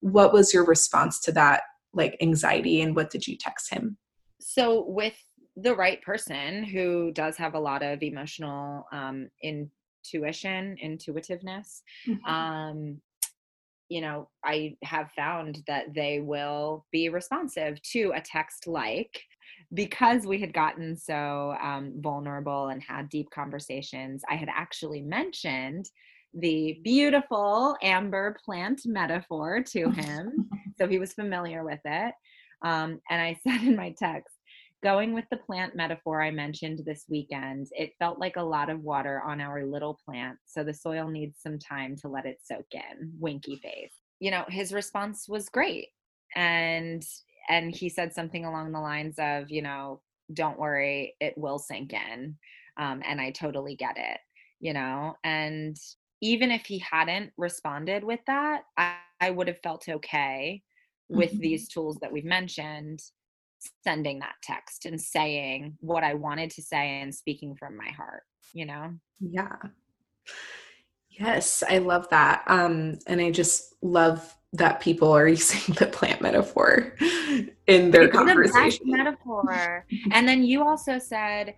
what 0.00 0.34
was 0.34 0.52
your 0.52 0.66
response 0.66 1.20
to 1.20 1.32
that 1.32 1.62
like 1.94 2.18
anxiety 2.20 2.82
and 2.82 2.94
what 2.94 3.08
did 3.08 3.26
you 3.26 3.38
text 3.38 3.72
him? 3.72 3.96
So 4.40 4.84
with 4.86 5.16
the 5.56 5.74
right 5.74 6.00
person 6.02 6.64
who 6.64 7.12
does 7.12 7.36
have 7.36 7.54
a 7.54 7.60
lot 7.60 7.82
of 7.82 8.02
emotional 8.02 8.86
um, 8.92 9.28
intuition, 9.42 10.76
intuitiveness, 10.80 11.82
mm-hmm. 12.08 12.24
um, 12.24 13.00
you 13.88 14.00
know, 14.00 14.28
I 14.44 14.76
have 14.84 15.10
found 15.16 15.62
that 15.66 15.92
they 15.94 16.20
will 16.20 16.86
be 16.92 17.08
responsive 17.08 17.82
to 17.92 18.12
a 18.14 18.20
text 18.20 18.68
like 18.68 19.20
because 19.74 20.26
we 20.26 20.38
had 20.38 20.54
gotten 20.54 20.96
so 20.96 21.54
um, 21.60 21.94
vulnerable 21.96 22.68
and 22.68 22.82
had 22.82 23.08
deep 23.08 23.28
conversations. 23.30 24.22
I 24.30 24.36
had 24.36 24.48
actually 24.48 25.02
mentioned 25.02 25.86
the 26.34 26.80
beautiful 26.84 27.76
amber 27.82 28.36
plant 28.44 28.82
metaphor 28.84 29.62
to 29.72 29.90
him. 29.90 30.48
so 30.78 30.86
he 30.86 30.98
was 30.98 31.12
familiar 31.12 31.64
with 31.64 31.80
it. 31.84 32.14
Um, 32.62 33.00
and 33.10 33.20
I 33.20 33.38
said 33.46 33.62
in 33.62 33.76
my 33.76 33.94
text, 33.98 34.34
going 34.82 35.12
with 35.12 35.26
the 35.30 35.36
plant 35.36 35.76
metaphor 35.76 36.22
I 36.22 36.30
mentioned 36.30 36.82
this 36.84 37.04
weekend, 37.08 37.68
it 37.72 37.92
felt 37.98 38.18
like 38.18 38.36
a 38.36 38.42
lot 38.42 38.70
of 38.70 38.80
water 38.80 39.22
on 39.22 39.40
our 39.40 39.64
little 39.64 39.98
plant, 40.04 40.38
so 40.46 40.64
the 40.64 40.74
soil 40.74 41.08
needs 41.08 41.38
some 41.40 41.58
time 41.58 41.96
to 41.96 42.08
let 42.08 42.26
it 42.26 42.38
soak 42.42 42.66
in. 42.72 43.12
Winky 43.18 43.56
face. 43.56 43.92
You 44.20 44.30
know, 44.30 44.44
his 44.48 44.72
response 44.72 45.28
was 45.28 45.48
great. 45.48 45.88
And 46.34 47.02
and 47.48 47.74
he 47.74 47.88
said 47.88 48.14
something 48.14 48.44
along 48.44 48.72
the 48.72 48.80
lines 48.80 49.16
of, 49.18 49.50
you 49.50 49.62
know, 49.62 50.00
don't 50.32 50.58
worry, 50.58 51.16
it 51.20 51.36
will 51.36 51.58
sink 51.58 51.92
in. 51.92 52.36
Um, 52.76 53.02
and 53.04 53.20
I 53.20 53.32
totally 53.32 53.74
get 53.74 53.96
it, 53.98 54.18
you 54.60 54.72
know. 54.72 55.16
And 55.24 55.76
even 56.22 56.50
if 56.50 56.66
he 56.66 56.78
hadn't 56.78 57.32
responded 57.36 58.04
with 58.04 58.20
that, 58.26 58.62
I, 58.76 58.96
I 59.20 59.30
would 59.30 59.48
have 59.48 59.60
felt 59.60 59.88
okay 59.88 60.62
with 61.08 61.32
mm-hmm. 61.32 61.40
these 61.40 61.68
tools 61.68 61.98
that 62.00 62.12
we've 62.12 62.24
mentioned 62.24 63.00
sending 63.84 64.20
that 64.20 64.34
text 64.42 64.86
and 64.86 65.00
saying 65.00 65.76
what 65.80 66.04
I 66.04 66.14
wanted 66.14 66.50
to 66.52 66.62
say 66.62 67.00
and 67.00 67.14
speaking 67.14 67.54
from 67.54 67.76
my 67.76 67.90
heart, 67.90 68.22
you 68.52 68.66
know? 68.66 68.94
Yeah. 69.20 69.56
Yes, 71.10 71.62
I 71.68 71.78
love 71.78 72.08
that. 72.10 72.44
Um, 72.46 72.98
and 73.06 73.20
I 73.20 73.30
just 73.30 73.74
love 73.82 74.34
that 74.54 74.80
people 74.80 75.12
are 75.12 75.28
using 75.38 75.74
the 75.74 75.86
plant 75.86 76.20
metaphor 76.20 76.94
in 77.66 77.90
their 77.90 78.04
it's 78.04 78.16
conversation. 78.16 78.90
The 78.90 78.96
metaphor. 78.96 79.84
and 80.12 80.26
then 80.26 80.42
you 80.42 80.62
also 80.62 80.98
said, 80.98 81.54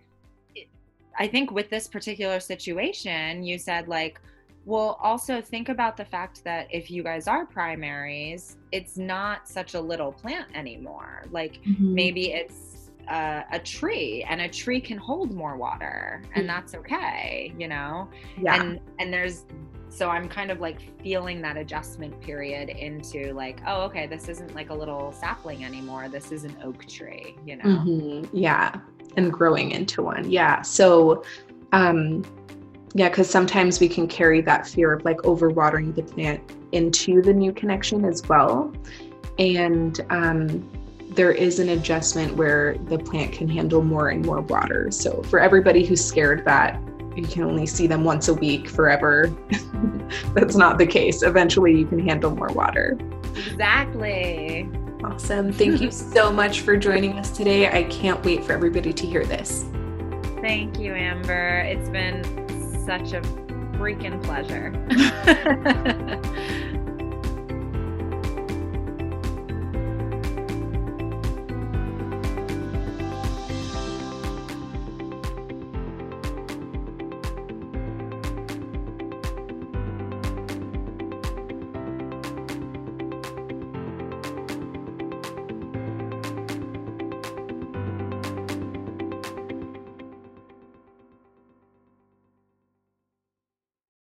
I 1.17 1.27
think 1.27 1.51
with 1.51 1.69
this 1.69 1.87
particular 1.87 2.39
situation, 2.39 3.43
you 3.43 3.57
said 3.57 3.87
like, 3.87 4.19
well, 4.65 4.97
also 5.01 5.41
think 5.41 5.69
about 5.69 5.97
the 5.97 6.05
fact 6.05 6.43
that 6.45 6.67
if 6.71 6.89
you 6.89 7.03
guys 7.03 7.27
are 7.27 7.45
primaries, 7.45 8.57
it's 8.71 8.97
not 8.97 9.47
such 9.47 9.73
a 9.73 9.81
little 9.81 10.11
plant 10.11 10.47
anymore. 10.55 11.25
Like 11.31 11.61
mm-hmm. 11.63 11.93
maybe 11.93 12.31
it's 12.31 12.91
uh, 13.09 13.41
a 13.51 13.59
tree, 13.59 14.25
and 14.29 14.39
a 14.41 14.47
tree 14.47 14.79
can 14.79 14.97
hold 14.97 15.33
more 15.33 15.57
water, 15.57 16.21
and 16.35 16.45
mm. 16.45 16.47
that's 16.47 16.73
okay, 16.75 17.53
you 17.57 17.67
know. 17.67 18.09
Yeah. 18.41 18.61
And 18.61 18.79
and 18.99 19.13
there's 19.13 19.45
so 19.89 20.09
I'm 20.09 20.29
kind 20.29 20.49
of 20.49 20.61
like 20.61 20.79
feeling 21.01 21.41
that 21.41 21.57
adjustment 21.57 22.19
period 22.21 22.69
into 22.69 23.33
like, 23.33 23.59
oh, 23.67 23.81
okay, 23.83 24.07
this 24.07 24.29
isn't 24.29 24.55
like 24.55 24.69
a 24.69 24.73
little 24.73 25.11
sapling 25.11 25.65
anymore. 25.65 26.07
This 26.07 26.31
is 26.31 26.45
an 26.45 26.55
oak 26.63 26.87
tree, 26.87 27.35
you 27.45 27.57
know. 27.57 27.63
Mm-hmm. 27.65 28.37
Yeah, 28.37 28.73
and 29.17 29.31
growing 29.31 29.71
into 29.71 30.01
one. 30.03 30.31
Yeah. 30.31 30.61
So. 30.61 31.23
um 31.73 32.23
yeah, 32.93 33.09
because 33.09 33.29
sometimes 33.29 33.79
we 33.79 33.89
can 33.89 34.07
carry 34.07 34.41
that 34.41 34.67
fear 34.67 34.93
of 34.93 35.03
like 35.03 35.17
overwatering 35.19 35.95
the 35.95 36.03
plant 36.03 36.41
into 36.71 37.21
the 37.21 37.33
new 37.33 37.51
connection 37.51 38.05
as 38.05 38.21
well. 38.27 38.71
And 39.39 39.99
um, 40.09 40.69
there 41.09 41.31
is 41.31 41.59
an 41.59 41.69
adjustment 41.69 42.35
where 42.35 42.77
the 42.85 42.99
plant 42.99 43.33
can 43.33 43.47
handle 43.47 43.81
more 43.81 44.09
and 44.09 44.23
more 44.23 44.41
water. 44.41 44.91
So 44.91 45.23
for 45.23 45.39
everybody 45.39 45.85
who's 45.85 46.03
scared 46.03 46.45
that 46.45 46.79
you 47.15 47.23
can 47.23 47.43
only 47.43 47.65
see 47.65 47.87
them 47.87 48.03
once 48.03 48.27
a 48.27 48.33
week 48.33 48.69
forever, 48.69 49.35
that's 50.33 50.55
not 50.55 50.77
the 50.77 50.87
case. 50.87 51.23
Eventually, 51.23 51.75
you 51.77 51.85
can 51.85 51.99
handle 51.99 52.35
more 52.35 52.49
water. 52.49 52.97
Exactly. 53.35 54.69
Awesome. 55.03 55.51
Thank 55.51 55.81
you 55.81 55.91
so 55.91 56.31
much 56.31 56.61
for 56.61 56.77
joining 56.77 57.13
us 57.13 57.35
today. 57.35 57.69
I 57.69 57.83
can't 57.83 58.23
wait 58.23 58.43
for 58.43 58.53
everybody 58.53 58.93
to 58.93 59.05
hear 59.05 59.25
this. 59.25 59.65
Thank 60.41 60.79
you, 60.79 60.93
Amber. 60.93 61.59
It's 61.59 61.89
been 61.89 62.42
such 62.85 63.13
a 63.13 63.21
freaking 63.77 64.21
pleasure. 64.23 64.71